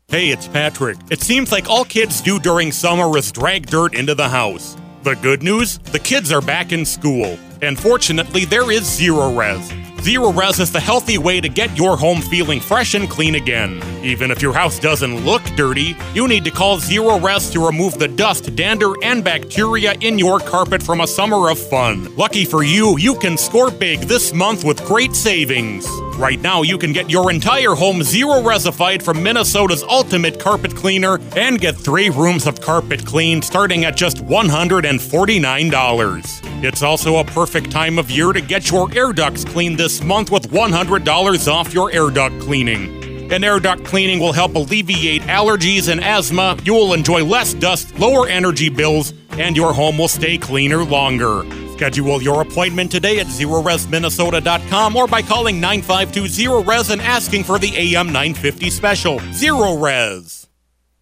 [0.09, 0.99] Hey, it's Patrick.
[1.11, 4.77] It seems like all kids do during summer is drag dirt into the house.
[5.03, 5.79] The good news?
[5.79, 7.39] The kids are back in school.
[7.63, 9.83] And fortunately, there is Zerorez.
[10.03, 13.83] Zero Res is the healthy way to get your home feeling fresh and clean again.
[14.05, 18.09] Even if your house doesn't look dirty, you need to call Zerorez to remove the
[18.09, 22.15] dust, dander, and bacteria in your carpet from a summer of fun.
[22.17, 25.87] Lucky for you, you can score big this month with great savings.
[26.17, 31.19] Right now, you can get your entire home zero resified from Minnesota's ultimate carpet cleaner
[31.37, 36.65] and get three rooms of carpet cleaned starting at just $149.
[36.65, 40.31] It's also a perfect time of year to get your air ducts cleaned this month
[40.31, 43.33] with $100 off your air duct cleaning.
[43.33, 46.57] An air duct cleaning will help alleviate allergies and asthma.
[46.63, 51.43] You will enjoy less dust, lower energy bills, and your home will stay cleaner longer.
[51.85, 58.07] Schedule your appointment today at ZeroResMinnesota.com or by calling 952-ZERO-RES and asking for the AM
[58.07, 59.19] 950 special.
[59.19, 60.47] Zerorez.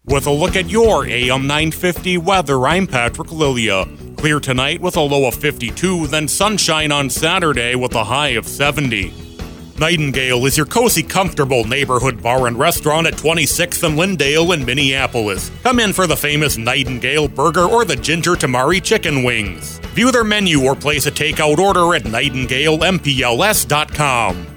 [0.03, 3.87] With a look at your AM 950 weather, I'm Patrick Lilia.
[4.17, 8.45] Clear tonight with a low of 52, then sunshine on Saturday with a high of
[8.45, 9.13] 70.
[9.79, 15.49] Nightingale is your cozy, comfortable neighborhood bar and restaurant at 26th and Lyndale in Minneapolis.
[15.63, 19.79] Come in for the famous Nightingale burger or the ginger tamari chicken wings.
[19.93, 24.47] View their menu or place a takeout order at nightingalempls.com.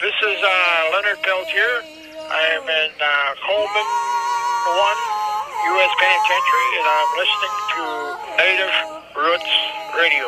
[0.00, 1.74] This is uh, Leonard Peltier.
[2.26, 3.86] I am in uh, Coleman
[4.66, 4.74] 1
[5.70, 5.92] U.S.
[6.02, 7.82] Penitentiary, and I'm listening to
[8.42, 8.74] Native
[9.14, 9.54] Roots
[9.94, 10.26] Radio.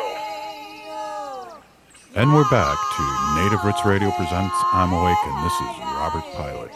[2.15, 3.03] And we're back to
[3.45, 6.71] Native Roots Radio presents I'm Awake, and this is Robert Pilot.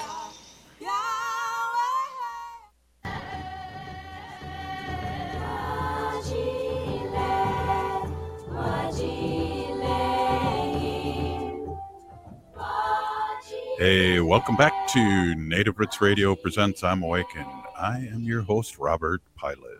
[13.80, 17.48] Hey, welcome back to Native Roots Radio presents I'm Awake, and
[17.80, 19.79] I am your host, Robert Pilot.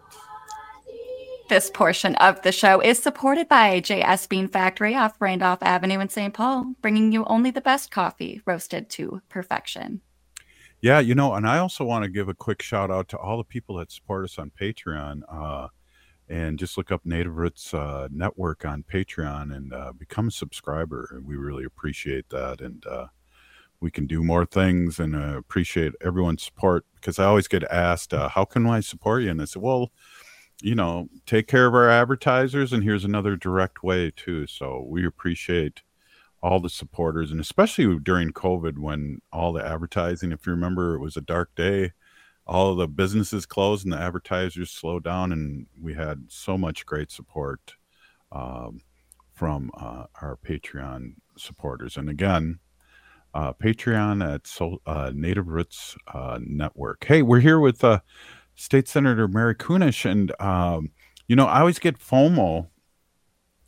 [1.49, 6.07] This portion of the show is supported by JS Bean Factory off Randolph Avenue in
[6.07, 6.31] St.
[6.31, 10.01] Paul, bringing you only the best coffee roasted to perfection.
[10.79, 13.38] Yeah, you know, and I also want to give a quick shout out to all
[13.38, 15.21] the people that support us on Patreon.
[15.27, 15.69] Uh,
[16.29, 21.19] and just look up Native Roots uh, Network on Patreon and uh, become a subscriber.
[21.25, 22.62] We really appreciate that.
[22.62, 23.07] And uh,
[23.79, 28.13] we can do more things and uh, appreciate everyone's support because I always get asked,
[28.13, 29.31] uh, How can I support you?
[29.31, 29.91] And I said, Well,
[30.61, 34.47] you know, take care of our advertisers, and here's another direct way too.
[34.47, 35.81] So we appreciate
[36.41, 40.99] all the supporters, and especially during COVID when all the advertising, if you remember, it
[40.99, 41.91] was a dark day.
[42.47, 47.11] All the businesses closed and the advertisers slowed down, and we had so much great
[47.11, 47.75] support
[48.31, 48.81] um,
[49.33, 51.95] from uh, our Patreon supporters.
[51.97, 52.59] And again,
[53.33, 57.05] uh, Patreon at so, uh, Native Roots uh, Network.
[57.05, 57.99] Hey, we're here with uh,
[58.59, 60.09] State Senator Mary Kunesh.
[60.09, 60.91] and um,
[61.27, 62.67] you know, I always get FOMO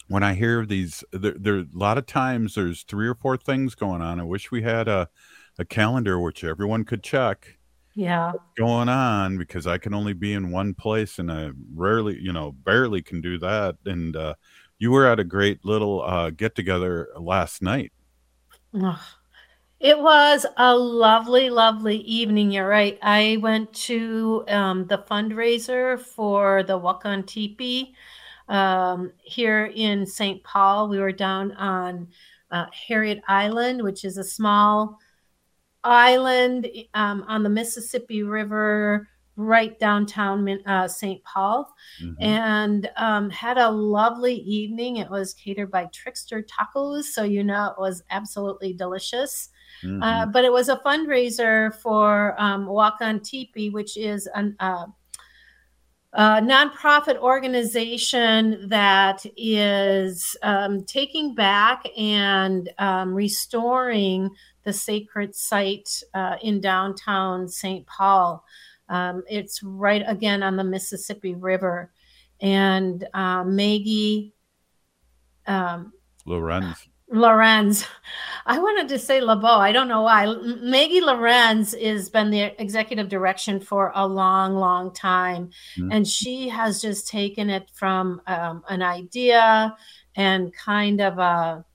[0.10, 1.04] when I hear these.
[1.14, 4.20] There, there a lot of times there's three or four things going on.
[4.20, 5.08] I wish we had a
[5.58, 7.58] a calendar which everyone could check.
[7.96, 8.34] Yeah.
[8.58, 12.52] Going on because I can only be in one place, and I rarely, you know,
[12.52, 13.76] barely can do that.
[13.86, 14.36] And uh,
[14.78, 17.94] you were at a great little uh, get together last night.
[18.74, 19.00] Ugh.
[19.82, 22.52] It was a lovely, lovely evening.
[22.52, 23.00] You're right.
[23.02, 27.94] I went to um, the fundraiser for the Wakan Tipi
[28.48, 30.44] um, here in St.
[30.44, 30.88] Paul.
[30.88, 32.10] We were down on
[32.52, 35.00] uh, Harriet Island, which is a small
[35.84, 41.24] island um, on the Mississippi River, right downtown uh, St.
[41.24, 42.22] Paul, mm-hmm.
[42.22, 44.98] and um, had a lovely evening.
[44.98, 49.50] It was catered by Trickster Tacos, so you know it was absolutely delicious.
[49.84, 50.04] Mm-hmm.
[50.04, 54.86] Uh, but it was a fundraiser for um, Wakan Tipi, which is an, uh,
[56.14, 64.30] a nonprofit organization that is um, taking back and um, restoring
[64.64, 67.86] the sacred site uh, in downtown St.
[67.88, 68.44] Paul.
[68.90, 71.92] Um, it's right again on the Mississippi River.
[72.42, 74.34] And uh, Maggie
[75.48, 75.94] um,
[76.26, 76.88] Lorenz.
[77.12, 77.86] Lorenz.
[78.46, 79.60] I wanted to say LeBeau.
[79.60, 80.26] I don't know why.
[80.62, 85.52] Maggie Lorenz has been the executive direction for a long, long time.
[85.78, 85.92] Mm-hmm.
[85.92, 89.76] And she has just taken it from um, an idea
[90.16, 91.66] and kind of a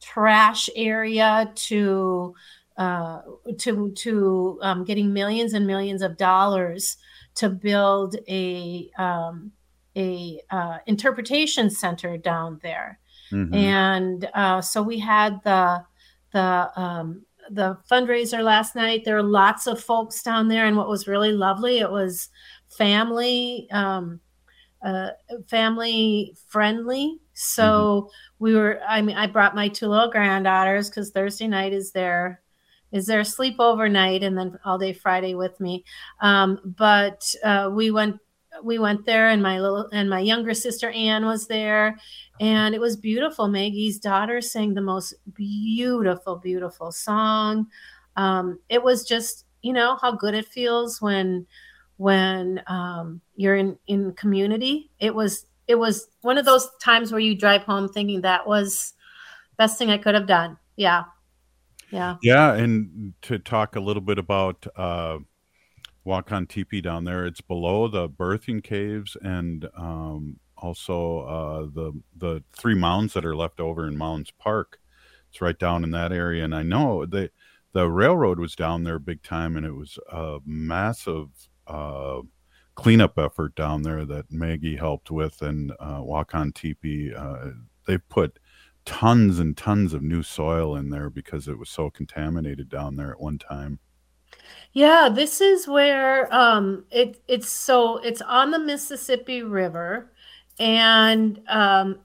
[0.00, 2.34] trash area to
[2.76, 3.20] uh,
[3.58, 6.96] to to um, getting millions and millions of dollars
[7.34, 9.52] to build a um,
[9.96, 12.98] a uh, interpretation center down there
[13.32, 13.54] Mm-hmm.
[13.54, 15.84] And uh, so we had the
[16.32, 19.04] the um, the fundraiser last night.
[19.04, 22.28] There were lots of folks down there, and what was really lovely, it was
[22.68, 24.20] family um,
[24.84, 25.10] uh,
[25.48, 27.18] family friendly.
[27.34, 28.44] So mm-hmm.
[28.44, 28.80] we were.
[28.86, 32.40] I mean, I brought my two little granddaughters because Thursday night is their
[32.90, 35.84] is their sleepover night, and then all day Friday with me.
[36.20, 38.18] Um, but uh, we went
[38.62, 41.96] we went there and my little and my younger sister Anne was there
[42.42, 43.46] and it was beautiful.
[43.46, 47.68] Maggie's daughter sang the most beautiful, beautiful song.
[48.16, 51.46] Um, it was just, you know, how good it feels when
[51.98, 54.90] when um, you're in in community.
[54.98, 58.94] It was it was one of those times where you drive home thinking that was
[59.56, 60.58] best thing I could have done.
[60.74, 61.04] Yeah.
[61.92, 62.16] Yeah.
[62.22, 65.18] Yeah, and to talk a little bit about uh
[66.04, 67.24] Wakan Tipi down there.
[67.24, 73.36] It's below the birthing caves and um, also uh, the the three mounds that are
[73.36, 74.78] left over in Mounds Park.
[75.30, 77.30] It's right down in that area, and I know the
[77.72, 81.28] the railroad was down there big time, and it was a massive
[81.66, 82.20] uh,
[82.74, 87.16] cleanup effort down there that Maggie helped with, and uh, Wakan Tipi.
[87.16, 87.52] Uh,
[87.86, 88.38] they put
[88.84, 93.12] tons and tons of new soil in there because it was so contaminated down there
[93.12, 93.78] at one time.
[94.72, 100.11] Yeah, this is where um, it it's so it's on the Mississippi River,
[100.58, 102.00] and um,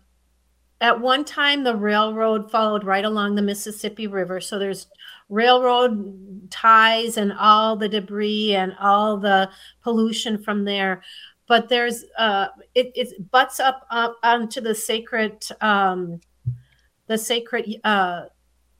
[0.81, 4.39] at one time the railroad followed right along the Mississippi River.
[4.39, 4.87] So there's
[5.29, 9.49] railroad ties and all the debris and all the
[9.81, 11.01] pollution from there.
[11.47, 16.19] But there's uh, it it butts up up onto the sacred um,
[17.07, 17.79] the sacred.
[17.83, 18.25] Uh,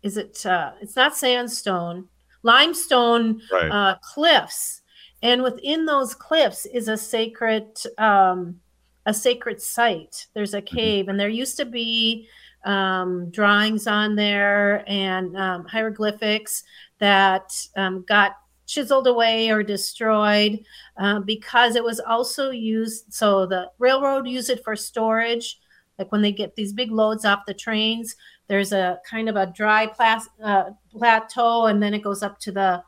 [0.03, 0.45] is it?
[0.45, 2.07] Uh, it's not sandstone,
[2.43, 3.71] limestone Right.
[3.71, 4.81] uh, cliffs,
[5.23, 8.59] and within those cliffs is a sacred um,
[9.07, 10.27] a sacred site.
[10.35, 12.27] There's a cave, and there used to be
[12.65, 16.63] um, drawings on there and um, hieroglyphics
[16.99, 18.33] that um, got
[18.65, 20.59] chiseled away or destroyed
[20.97, 23.05] uh, because it was also used.
[23.13, 25.57] So the railroad used it for storage,
[25.97, 28.13] like when they get these big loads off the trains.
[28.47, 32.51] There's a kind of a dry plas- uh, plateau, and then it goes up to
[32.51, 32.83] the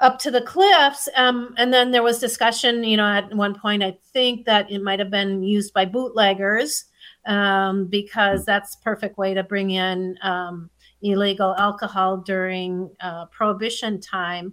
[0.00, 1.08] up to the cliffs.
[1.16, 4.82] Um, and then there was discussion, you know, at one point, I think that it
[4.82, 6.84] might have been used by bootleggers
[7.26, 10.70] um, because that's perfect way to bring in um,
[11.02, 14.52] illegal alcohol during uh, prohibition time.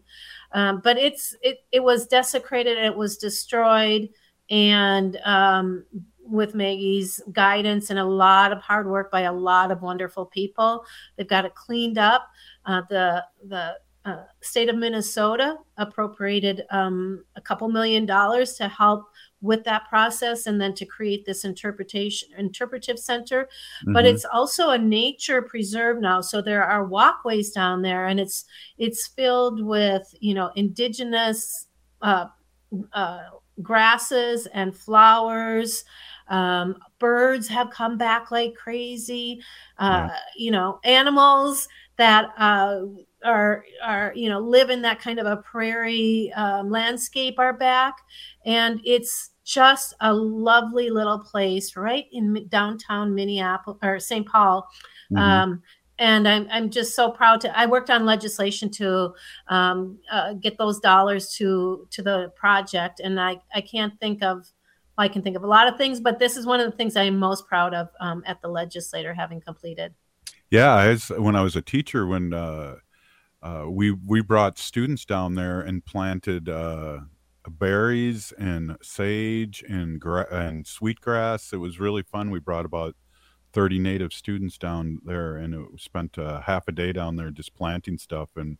[0.53, 4.09] Um, but it's it, it was desecrated, it was destroyed,
[4.49, 5.85] and um,
[6.19, 10.85] with Maggie's guidance and a lot of hard work by a lot of wonderful people,
[11.17, 12.27] they've got it cleaned up.
[12.65, 13.75] Uh, the the
[14.05, 19.05] uh, state of Minnesota appropriated um, a couple million dollars to help
[19.41, 23.47] with that process and then to create this interpretation interpretive center
[23.87, 24.13] but Mhm.
[24.13, 28.45] it's also a nature preserve now so there are walkways down there and it's
[28.77, 31.67] it's filled with you know indigenous
[32.01, 32.25] uh,
[32.93, 33.19] uh,
[33.61, 35.83] grasses and flowers
[36.33, 39.39] um, birds have come back like crazy.
[39.77, 41.67] Uh, you know animals
[41.97, 42.81] that uh,
[43.23, 47.95] are are you know live in that kind of a prairie um, landscape are back.
[48.45, 54.67] And it's just a lovely little place right in downtown minneapolis or st paul.
[55.11, 55.19] Mhm.
[55.19, 55.61] um,
[55.99, 59.13] and I'm, I'm just so proud to i worked on legislation to
[59.49, 62.99] um, uh, get those dollars to to the project.
[63.03, 64.47] And i i can't think of
[64.97, 66.95] I can think of a lot of things, but this is one of the things
[66.95, 69.93] I am most proud of um, at the legislator having completed.
[70.51, 72.75] Yeah, when I was a teacher, when uh,
[73.41, 76.99] uh, we we brought students down there and planted uh,
[77.49, 81.53] berries and sage and gra- and sweetgrass.
[81.53, 82.29] It was really fun.
[82.29, 82.95] We brought about
[83.51, 87.55] thirty native students down there, and it spent uh, half a day down there just
[87.55, 88.29] planting stuff.
[88.35, 88.59] And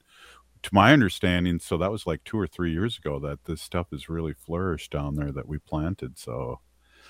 [0.64, 3.92] to my understanding, so that was like two or three years ago that this stuff
[3.92, 6.18] has really flourished down there that we planted.
[6.20, 6.62] So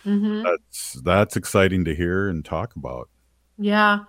[0.06, 0.54] Mhm.
[0.60, 3.10] that's that's exciting to hear and talk about.
[3.58, 3.99] Yeah.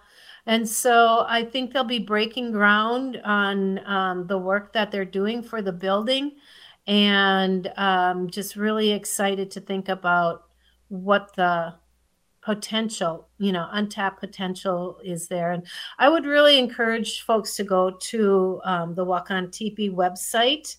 [0.47, 5.43] And so I think they'll be breaking ground on um, the work that they're doing
[5.43, 6.37] for the building.
[6.87, 10.45] And um, just really excited to think about
[10.89, 11.75] what the
[12.45, 15.53] potential, you know, untapped potential is there.
[15.53, 15.67] And
[15.99, 20.77] I would really encourage folks to go to um, the Wakan Tipi website.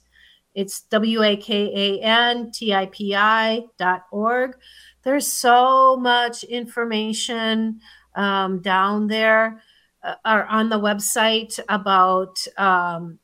[0.54, 4.56] It's W A K A N T I P I dot org.
[5.04, 7.82] There's so much information
[8.16, 9.62] um, down there
[10.04, 13.20] uh, or on the website about um,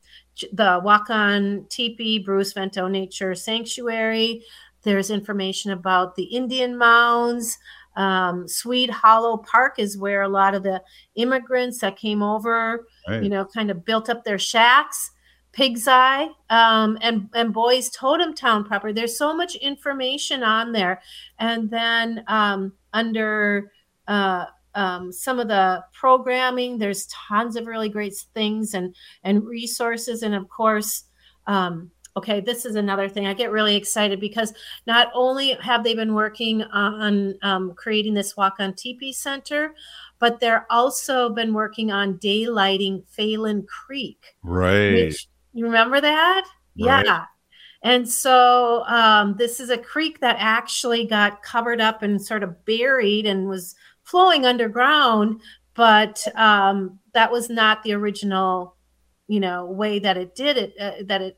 [0.52, 4.42] the Wakan Tipi Bruce Vento Nature Sanctuary.
[4.82, 7.56] There's information about the Indian mounds.
[7.96, 10.82] Um, Swede Hollow Park is where a lot of the
[11.14, 13.22] immigrants that came over, Right.
[13.22, 15.10] you know, kind of built up their shacks.
[15.52, 18.94] Pig's Eye um, and and Boys Totem Town property.
[18.94, 21.02] There's so much information on there,
[21.38, 23.70] and then um, under
[24.08, 30.22] uh, um, some of the programming, there's tons of really great things and and resources,
[30.22, 31.04] and of course.
[31.46, 33.26] Um, okay, this is another thing.
[33.26, 34.52] I get really excited because
[34.86, 39.74] not only have they been working on um, creating this Wakan Tipi Center,
[40.18, 44.34] but they're also been working on daylighting Phalen Creek.
[44.42, 44.92] Right.
[44.92, 46.44] Which, you remember that?
[46.78, 47.04] Right.
[47.04, 47.24] Yeah.
[47.82, 52.64] And so um, this is a creek that actually got covered up and sort of
[52.64, 55.40] buried and was flowing underground,
[55.74, 58.76] but um, that was not the original,
[59.26, 60.74] you know, way that it did it.
[60.80, 61.36] Uh, that it,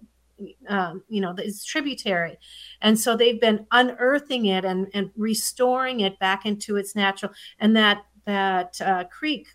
[0.69, 2.39] um, you know, it's tributary,
[2.81, 7.33] and so they've been unearthing it and and restoring it back into its natural.
[7.59, 9.49] And that that uh, creek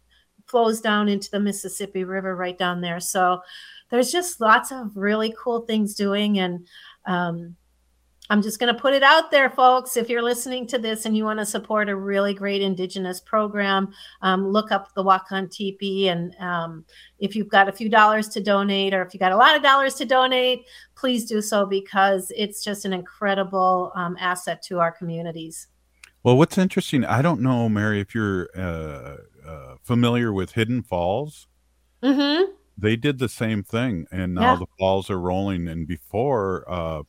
[0.45, 2.99] flows down into the Mississippi River right down there.
[2.99, 3.41] So
[3.89, 6.67] there's just lots of really cool things doing and
[7.05, 7.55] um,
[8.29, 11.15] i'm just going to put it out there folks if you're listening to this and
[11.15, 16.05] you want to support a really great indigenous program um, look up the on tp
[16.07, 16.85] and um,
[17.19, 19.63] if you've got a few dollars to donate or if you've got a lot of
[19.63, 20.65] dollars to donate
[20.95, 25.67] please do so because it's just an incredible um, asset to our communities
[26.23, 29.17] Well, what's interesting, I don't know, Mary, if you're uh,
[29.47, 31.47] uh, familiar with Hidden Falls.
[32.03, 32.51] mm-hmm.
[32.77, 34.59] They did the same thing, and now Yeah.
[34.59, 35.67] the falls are rolling.
[35.67, 37.03] And before, uh,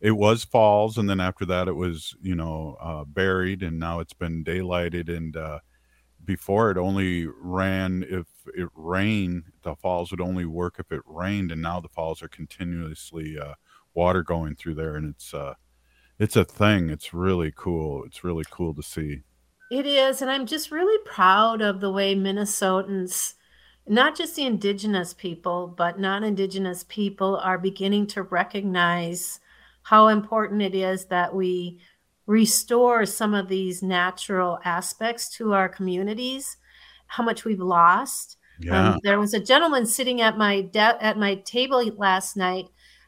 [0.00, 4.00] it was falls, and then after that, it was you know uh, buried, and now
[4.00, 5.14] it's been daylighted.
[5.14, 5.60] And uh,
[6.28, 9.44] before it only ran if it rained.
[9.62, 13.54] The falls would only work if it rained, and now the falls are continuously uh,
[13.94, 15.54] water going through there, and it's uh,
[16.18, 16.90] it's a thing.
[16.90, 18.04] It's really cool.
[18.04, 19.22] It's really cool to see.
[19.70, 23.34] It is, and I'm just really proud of the way Minnesotans,
[23.86, 29.40] not just the indigenous people, but non-indigenous people, are beginning to recognize
[29.88, 31.80] how important it is that we
[32.26, 36.58] restore some of these natural aspects to our communities.
[37.06, 38.36] How much we've lost.
[38.60, 38.90] Yeah.
[38.90, 42.66] Um, there was a gentleman sitting at my de- at my table last night,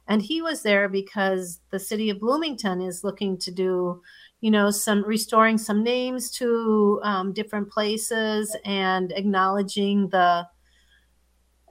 [0.09, 4.01] and he was there because the city of Bloomington is looking to do,
[4.41, 10.47] you know, some restoring some names to um, different places and acknowledging the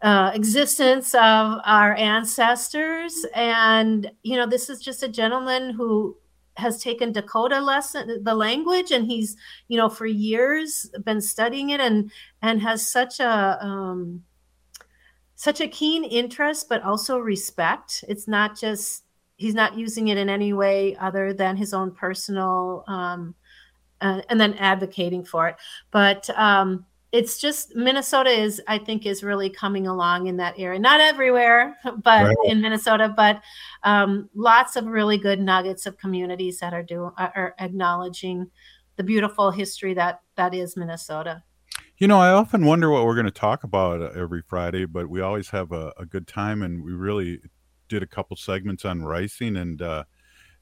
[0.02, 3.26] uh, existence of our ancestors.
[3.36, 6.16] And you know, this is just a gentleman who
[6.60, 9.36] has taken Dakota lesson the language and he's
[9.68, 14.24] you know for years been studying it and and has such a um,
[15.36, 19.04] such a keen interest but also respect it's not just
[19.38, 23.34] he's not using it in any way other than his own personal um,
[24.02, 25.56] uh, and then advocating for it
[25.92, 30.80] but um, it's just Minnesota is I think is really coming along in that area.
[30.80, 32.38] Not everywhere, but right.
[32.46, 33.42] in Minnesota, but
[33.84, 38.50] um, lots of really good nuggets of communities that are doing are acknowledging
[38.98, 41.44] the beautiful history that that is Minnesota.
[41.98, 45.10] You know, I often wonder what we're going to talk about uh, every Friday, but
[45.10, 47.40] we always have a, a good time, and we really
[47.90, 50.04] did a couple segments on ricing and uh,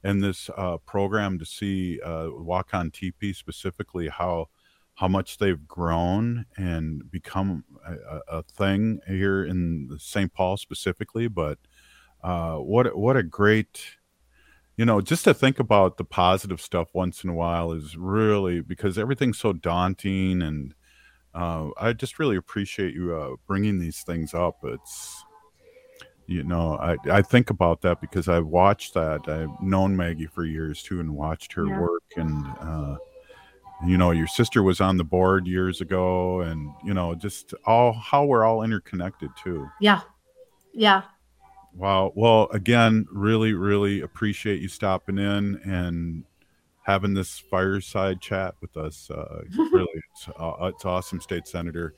[0.02, 4.48] and this uh, program to see uh, Wakan Tipi specifically how
[4.98, 10.32] how much they've grown and become a, a thing here in St.
[10.34, 11.28] Paul specifically.
[11.28, 11.58] But
[12.24, 13.80] uh, what what a great,
[14.76, 18.60] you know, just to think about the positive stuff once in a while is really
[18.60, 20.74] because everything's so daunting, and
[21.32, 24.56] uh, I just really appreciate you uh, bringing these things up.
[24.64, 25.24] It's
[26.26, 30.44] you know I, I think about that because i've watched that i've known maggie for
[30.44, 31.80] years too and watched her yeah.
[31.80, 32.96] work and uh,
[33.86, 37.92] you know your sister was on the board years ago and you know just all
[37.92, 39.68] how we're all interconnected too.
[39.80, 40.00] Yeah.
[40.72, 41.02] Yeah.
[41.74, 42.12] Wow.
[42.14, 46.24] Well again really really appreciate you stopping in and
[46.82, 49.10] having this fireside chat with us.
[49.10, 51.94] Uh really it's, uh, it's awesome state senator.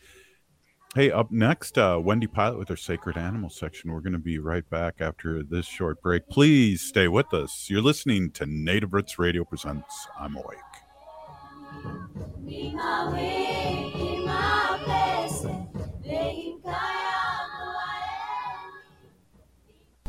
[0.94, 3.90] Hey up next uh wendy pilot with our sacred animal section.
[3.90, 6.28] We're going to be right back after this short break.
[6.28, 7.68] Please stay with us.
[7.70, 10.58] You're listening to native roots radio presents i'm awake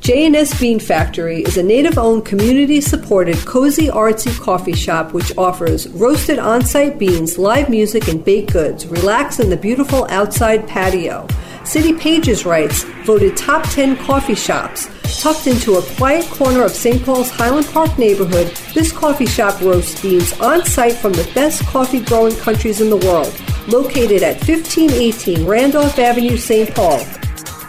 [0.02, 6.98] J&S Bean Factory is a native-owned, community-supported, cozy, artsy coffee shop which offers roasted on-site
[6.98, 8.88] beans, live music, and baked goods.
[8.88, 11.28] Relax in the beautiful outside patio.
[11.64, 14.88] City Pages writes, voted top 10 coffee shops.
[15.20, 17.04] Tucked into a quiet corner of St.
[17.04, 22.00] Paul's Highland Park neighborhood, this coffee shop roasts beans on site from the best coffee
[22.00, 23.34] growing countries in the world.
[23.68, 26.74] Located at 1518 Randolph Avenue, St.
[26.74, 27.00] Paul.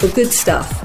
[0.01, 0.82] The good stuff.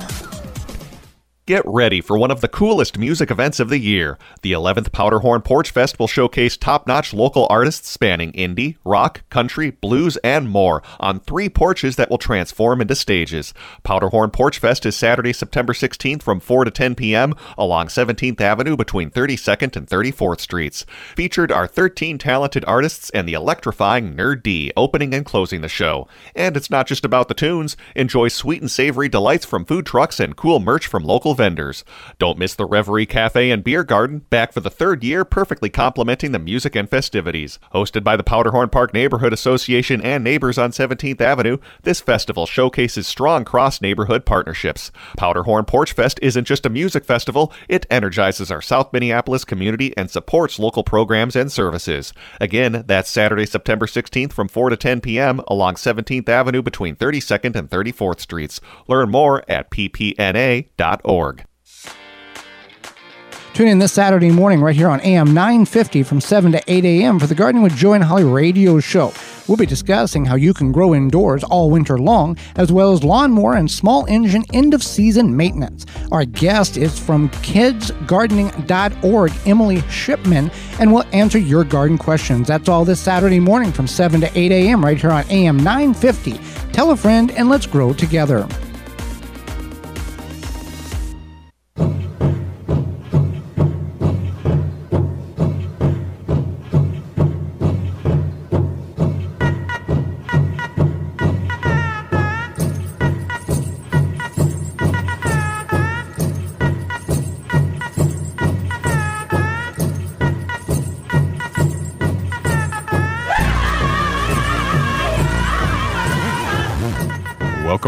[1.48, 4.18] Get ready for one of the coolest music events of the year.
[4.42, 9.70] The 11th Powderhorn Porch Fest will showcase top notch local artists spanning indie, rock, country,
[9.70, 13.54] blues, and more on three porches that will transform into stages.
[13.86, 17.34] Powderhorn Porch Fest is Saturday, September 16th from 4 to 10 p.m.
[17.58, 20.86] along 17th Avenue between 32nd and 34th Streets.
[21.16, 26.10] Featured are 13 talented artists and the electrifying Nerd D opening and closing the show.
[26.36, 27.78] And it's not just about the tunes.
[27.96, 31.86] Enjoy sweet and savory delights from food trucks and cool merch from local vendors.
[32.20, 36.32] Don't miss the Reverie Cafe and Beer Garden, back for the third year, perfectly complementing
[36.32, 37.60] the music and festivities.
[37.74, 43.08] Hosted by the Powderhorn Park Neighborhood Association and neighbors on 17th Avenue, this festival showcases
[43.08, 44.92] strong cross neighborhood partnerships.
[45.18, 50.10] Powderhorn Porch Fest isn't just a music festival, it energizes our South Minneapolis community and
[50.10, 52.14] supports local programs and services.
[52.42, 55.42] Again, that's Saturday, September 16th from 4 to 10 p.m.
[55.48, 58.60] along 17th Avenue between 32nd and 34th Streets.
[58.88, 61.27] Learn more at ppna.org.
[63.58, 67.18] Tune in this Saturday morning right here on AM 950 from 7 to 8 a.m.
[67.18, 69.12] for the Gardening with Joy and Holly radio show.
[69.48, 73.56] We'll be discussing how you can grow indoors all winter long, as well as lawnmower
[73.56, 75.88] and small engine end of season maintenance.
[76.12, 82.48] Our guest is from kidsgardening.org, Emily Shipman, and we'll answer your garden questions.
[82.48, 84.86] That's all this Saturday morning from 7 to 8 a.m.
[84.86, 86.40] right here on AM 950.
[86.74, 88.48] Tell a friend and let's grow together.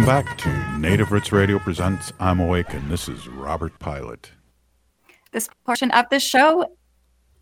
[0.09, 0.49] Back to
[0.79, 4.31] Native Roots Radio presents I'm Awake, and this is Robert Pilot.
[5.31, 6.65] This portion of the show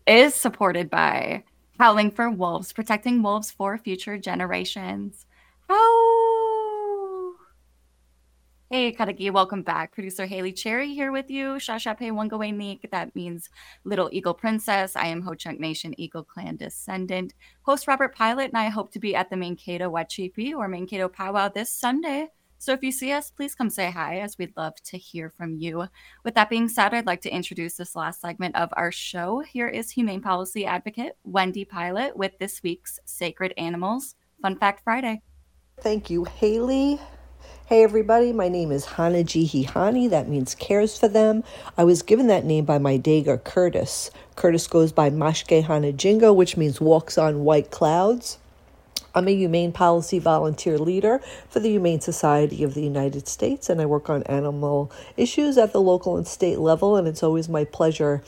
[0.06, 1.44] is supported by
[1.78, 5.24] Howling for Wolves, protecting wolves for future generations.
[5.66, 7.32] How?
[8.70, 9.92] Hey, Kadagi, welcome back.
[9.92, 11.54] Producer Haley Cherry here with you.
[11.54, 13.48] Shashape Wangawe Nik, that means
[13.84, 14.94] Little Eagle Princess.
[14.94, 17.32] I am Ho Chunk Nation Eagle Clan descendant.
[17.62, 21.48] Host Robert Pilot, and I hope to be at the Mankato Wachipi or Mankato Powwow
[21.48, 22.28] this Sunday.
[22.60, 25.54] So if you see us, please come say hi, as we'd love to hear from
[25.54, 25.86] you.
[26.24, 29.40] With that being said, I'd like to introduce this last segment of our show.
[29.40, 35.22] Here is Humane Policy Advocate Wendy Pilot with this week's Sacred Animals Fun Fact Friday.
[35.80, 36.98] Thank you, Haley.
[37.66, 40.10] Hey everybody, my name is Hanaji Hihani.
[40.10, 41.44] That means cares for them.
[41.76, 44.10] I was given that name by my Daga Curtis.
[44.34, 48.38] Curtis goes by Mashke Hana Hanajingo, which means walks on white clouds.
[49.14, 53.80] I'm a humane policy volunteer leader for the Humane Society of the United States, and
[53.80, 57.64] I work on animal issues at the local and state level, and it's always my
[57.64, 58.22] pleasure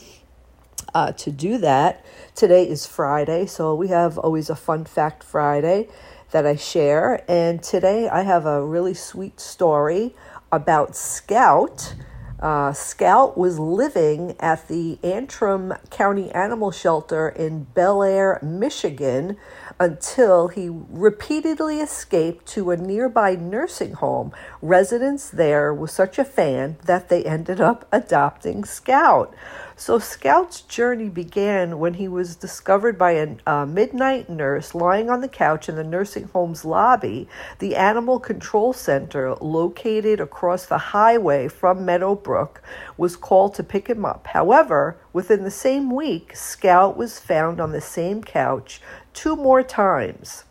[0.93, 2.03] uh, to do that.
[2.35, 5.87] Today is Friday, so we have always a fun fact Friday
[6.31, 10.15] that I share, and today I have a really sweet story
[10.51, 11.93] about Scout.
[12.39, 19.37] Uh, Scout was living at the Antrim County Animal Shelter in Bellaire, Michigan,
[19.81, 24.31] until he repeatedly escaped to a nearby nursing home.
[24.61, 29.33] Residents there were such a fan that they ended up adopting Scout.
[29.75, 33.13] So, Scout's journey began when he was discovered by
[33.47, 37.27] a midnight nurse lying on the couch in the nursing home's lobby.
[37.57, 42.61] The Animal Control Center, located across the highway from Meadowbrook,
[42.95, 44.27] was called to pick him up.
[44.27, 48.81] However, within the same week, Scout was found on the same couch
[49.13, 50.45] two more times.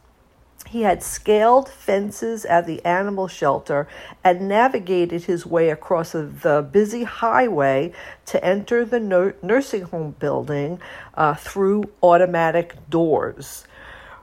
[0.66, 3.88] He had scaled fences at the animal shelter
[4.22, 7.92] and navigated his way across the busy highway
[8.26, 9.00] to enter the
[9.42, 10.80] nursing home building
[11.14, 13.66] uh, through automatic doors.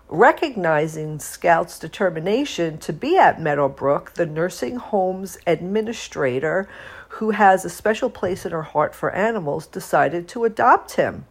[0.07, 6.69] Recognizing Scout's determination to be at Meadowbrook, the nursing home's administrator,
[7.09, 11.25] who has a special place in her heart for animals, decided to adopt him.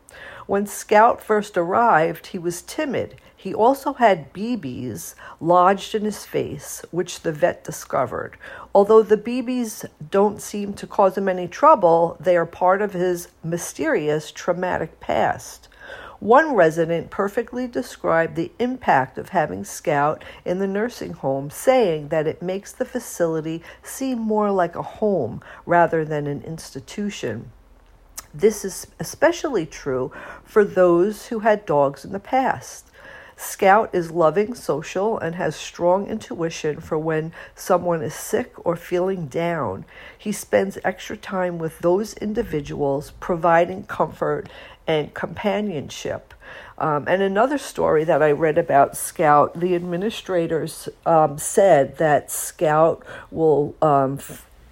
[0.47, 3.17] When Scout first arrived, he was timid.
[3.37, 8.37] He also had BBs lodged in his face, which the vet discovered.
[8.73, 13.29] Although the BBs don't seem to cause him any trouble, they are part of his
[13.43, 15.69] mysterious traumatic past.
[16.21, 22.29] One resident perfectly described the impact of having Scout in the nursing home, saying that
[22.29, 27.51] it makes the facility seem more like a home rather than an institution.
[28.39, 30.13] This is especially true
[30.45, 32.91] for those who had dogs in the past.
[33.35, 39.27] Scout is loving, social, and has strong intuition for when someone is sick or feeling
[39.27, 39.87] down.
[40.17, 44.49] He spends extra time with those individuals, providing comfort
[44.87, 46.35] and companionship.
[46.79, 53.03] Um, and another story that I read about Scout, the administrators um, said that Scout
[53.31, 54.19] will um,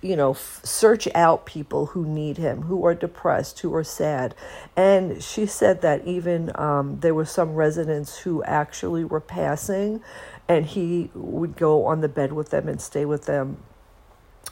[0.05, 4.35] you know, f- search out people who need him, who are depressed, who are sad.
[4.77, 10.03] And she said that even um, there were some residents who actually were passing,
[10.47, 13.57] and he would go on the bed with them and stay with them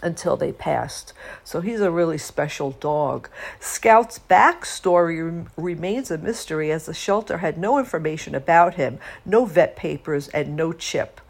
[0.03, 1.12] until they passed.
[1.44, 3.28] So he's a really special dog.
[3.61, 9.76] Scout's backstory remains a mystery as the shelter had no information about him, no vet
[9.76, 11.20] papers, and no chip.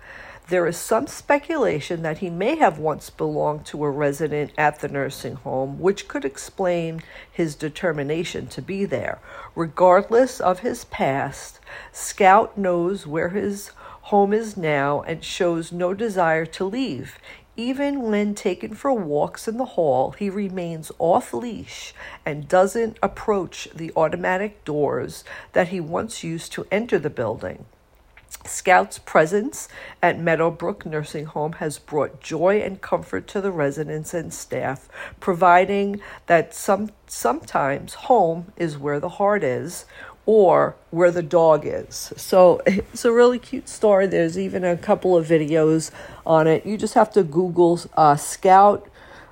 [0.53, 4.88] There is some speculation that he may have once belonged to a resident at the
[4.88, 7.00] nursing home, which could explain
[7.32, 9.18] his determination to be there.
[9.57, 11.59] Regardless of his past,
[11.90, 13.68] Scout knows where his
[14.12, 17.18] home is now and shows no desire to leave.
[17.57, 21.94] Even when taken for walks in the hall, he remains off leash
[22.26, 25.24] and doesn't approach the automatic doors
[25.55, 27.64] that he once used to enter the building.
[28.45, 29.68] Scout's presence
[30.03, 34.89] at Meadowbrook Nursing Home has brought joy and comfort to the residents and staff,
[35.20, 39.87] providing that some sometimes home is where the heart is
[40.26, 42.12] or where the dog is.
[42.16, 44.07] So it's a really cute story.
[44.07, 45.91] There's even a couple of videos
[46.26, 46.64] on it.
[46.66, 48.89] You just have to Google uh, Scout,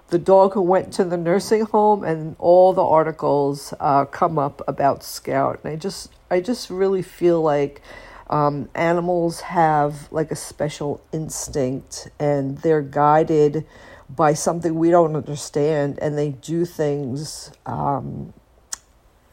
[0.08, 4.62] the dog who went to the nursing home, and all the articles uh, come up
[4.66, 5.60] about Scout.
[5.62, 7.82] And I just, I just really feel like
[8.30, 13.66] um, animals have like a special instinct and they're guided
[14.08, 18.32] by something we don't understand and they do things um,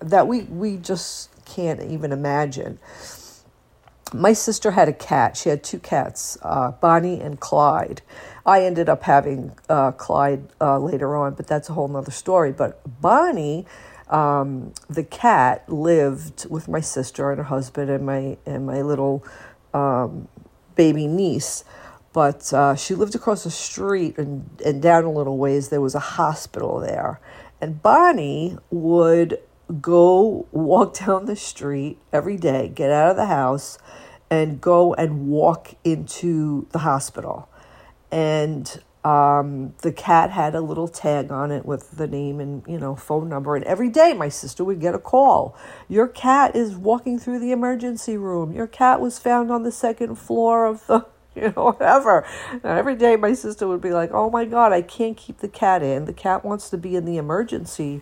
[0.02, 2.80] that we, we just can't even imagine.
[4.14, 5.38] my sister had a cat.
[5.38, 8.02] She had two cats, uh, Bonnie and Clyde.
[8.46, 12.52] I ended up having uh, Clyde uh, later on, but that's a whole nother story.
[12.54, 13.66] But Bonnie,
[14.10, 19.26] um, the cat, lived with my sister and her husband and my and my little
[19.74, 20.28] um,
[20.76, 21.64] baby niece.
[22.14, 25.70] But uh, she lived across the street and, and down a little ways.
[25.70, 27.20] There was a hospital there.
[27.62, 29.40] And Bonnie would
[29.82, 33.78] go walk down the street every day, get out of the house,
[34.30, 37.50] and go and walk into the hospital.
[38.12, 42.78] And um, the cat had a little tag on it with the name and you
[42.78, 43.56] know phone number.
[43.56, 45.56] And every day, my sister would get a call.
[45.88, 48.52] Your cat is walking through the emergency room.
[48.52, 51.06] Your cat was found on the second floor of the
[51.36, 52.26] you know, whatever.
[52.52, 55.48] And every day my sister would be like, oh my God, I can't keep the
[55.48, 56.06] cat in.
[56.06, 58.02] The cat wants to be in the emergency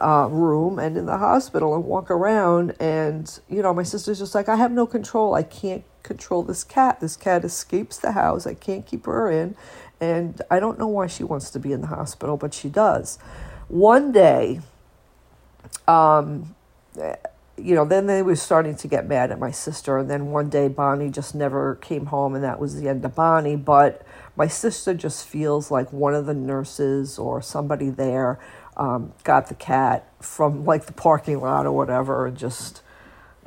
[0.00, 2.74] uh, room and in the hospital and walk around.
[2.78, 5.34] And, you know, my sister's just like, I have no control.
[5.34, 7.00] I can't control this cat.
[7.00, 8.46] This cat escapes the house.
[8.46, 9.56] I can't keep her in.
[10.00, 13.18] And I don't know why she wants to be in the hospital, but she does.
[13.68, 14.60] One day,
[15.88, 16.54] um,
[17.56, 19.98] you know, then they were starting to get mad at my sister.
[19.98, 23.14] And then one day, Bonnie just never came home, and that was the end of
[23.14, 23.56] Bonnie.
[23.56, 24.02] But
[24.36, 28.38] my sister just feels like one of the nurses or somebody there
[28.76, 32.82] um, got the cat from like the parking lot or whatever and just,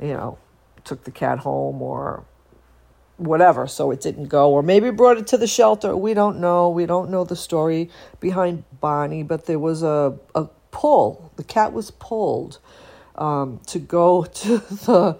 [0.00, 0.38] you know,
[0.82, 2.24] took the cat home or
[3.20, 3.66] whatever.
[3.66, 5.96] So it didn't go, or maybe brought it to the shelter.
[5.96, 6.70] We don't know.
[6.70, 11.30] We don't know the story behind Bonnie, but there was a, a pull.
[11.36, 12.58] The cat was pulled
[13.16, 15.18] um, to go to the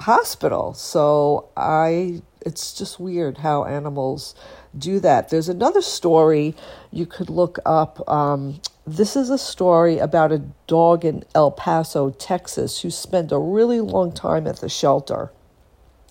[0.00, 0.74] hospital.
[0.74, 4.34] So I, it's just weird how animals
[4.76, 5.28] do that.
[5.28, 6.54] There's another story
[6.90, 8.08] you could look up.
[8.08, 13.38] Um, this is a story about a dog in El Paso, Texas, who spent a
[13.38, 15.30] really long time at the shelter.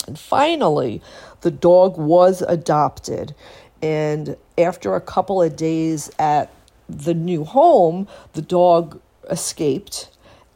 [0.07, 1.01] And finally,
[1.41, 3.35] the dog was adopted.
[3.81, 6.51] And after a couple of days at
[6.87, 8.99] the new home, the dog
[9.29, 10.09] escaped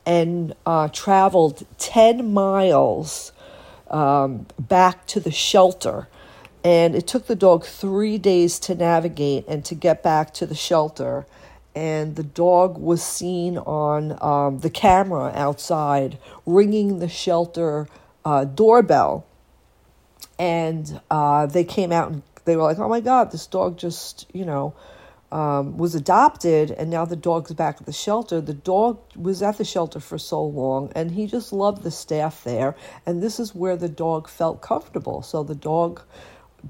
[0.05, 3.31] and uh, traveled 10 miles
[3.89, 6.07] um, back to the shelter.
[6.63, 10.55] And it took the dog three days to navigate and to get back to the
[10.55, 11.25] shelter.
[11.75, 17.87] And the dog was seen on um, the camera outside ringing the shelter
[18.23, 19.25] uh, doorbell.
[20.37, 24.27] And uh, they came out and they were like, oh my God, this dog just,
[24.33, 24.73] you know,
[25.31, 28.39] um, was adopted and now the dog's back at the shelter.
[28.39, 32.43] The dog was at the shelter for so long and he just loved the staff
[32.43, 32.75] there.
[33.05, 35.21] And this is where the dog felt comfortable.
[35.21, 36.01] So the dog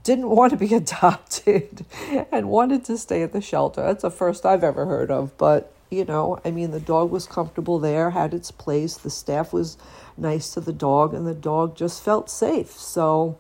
[0.04, 1.86] didn't want to be adopted
[2.32, 3.84] and wanted to stay at the shelter.
[3.84, 5.38] That's the first I've ever heard of.
[5.38, 8.98] But, you know, I mean, the dog was comfortable there, had its place.
[8.98, 9.78] The staff was
[10.18, 12.72] nice to the dog, and the dog just felt safe.
[12.72, 13.38] So,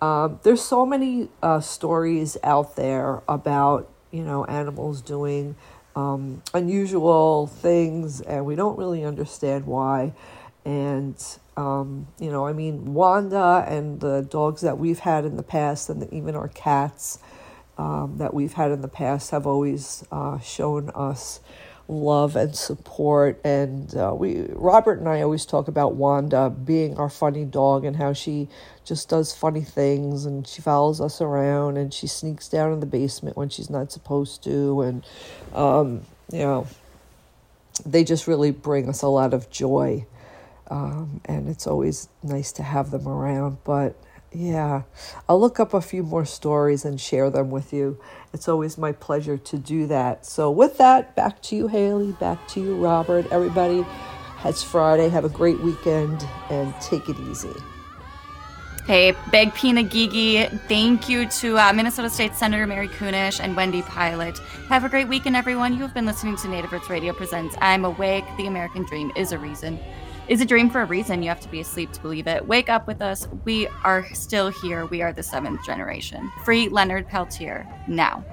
[0.00, 5.56] um, there's so many uh, stories out there about you know, animals doing
[5.96, 10.12] um, unusual things, and we don't really understand why.
[10.64, 11.16] And,
[11.56, 15.88] um, you know, I mean, Wanda and the dogs that we've had in the past,
[15.88, 17.18] and the, even our cats
[17.78, 21.40] um, that we've had in the past, have always uh, shown us
[21.88, 23.40] love and support.
[23.44, 27.96] And uh, we, Robert and I always talk about Wanda being our funny dog and
[27.96, 28.48] how she
[28.84, 32.86] just does funny things and she follows us around and she sneaks down in the
[32.86, 34.82] basement when she's not supposed to.
[34.82, 35.04] And,
[35.54, 36.02] um,
[36.32, 36.66] you know,
[37.84, 40.06] they just really bring us a lot of joy.
[40.70, 43.58] Um, and it's always nice to have them around.
[43.64, 43.96] But
[44.34, 44.82] yeah,
[45.28, 47.98] I'll look up a few more stories and share them with you.
[48.32, 50.24] It's always my pleasure to do that.
[50.24, 53.26] So, with that, back to you, Haley, back to you, Robert.
[53.30, 53.84] Everybody,
[54.44, 55.08] it's Friday.
[55.08, 57.52] Have a great weekend and take it easy.
[58.86, 63.82] Hey, Big Pina Gigi, thank you to uh, Minnesota State Senator Mary Kunesh and Wendy
[63.82, 64.38] Pilot.
[64.68, 65.74] Have a great weekend, everyone.
[65.74, 68.24] You have been listening to Native Roots Radio Presents I'm Awake.
[68.38, 69.78] The American Dream is a reason
[70.32, 71.22] is a dream for a reason.
[71.22, 72.48] You have to be asleep to believe it.
[72.48, 73.28] Wake up with us.
[73.44, 74.86] We are still here.
[74.86, 76.32] We are the seventh generation.
[76.42, 78.24] Free Leonard Peltier now.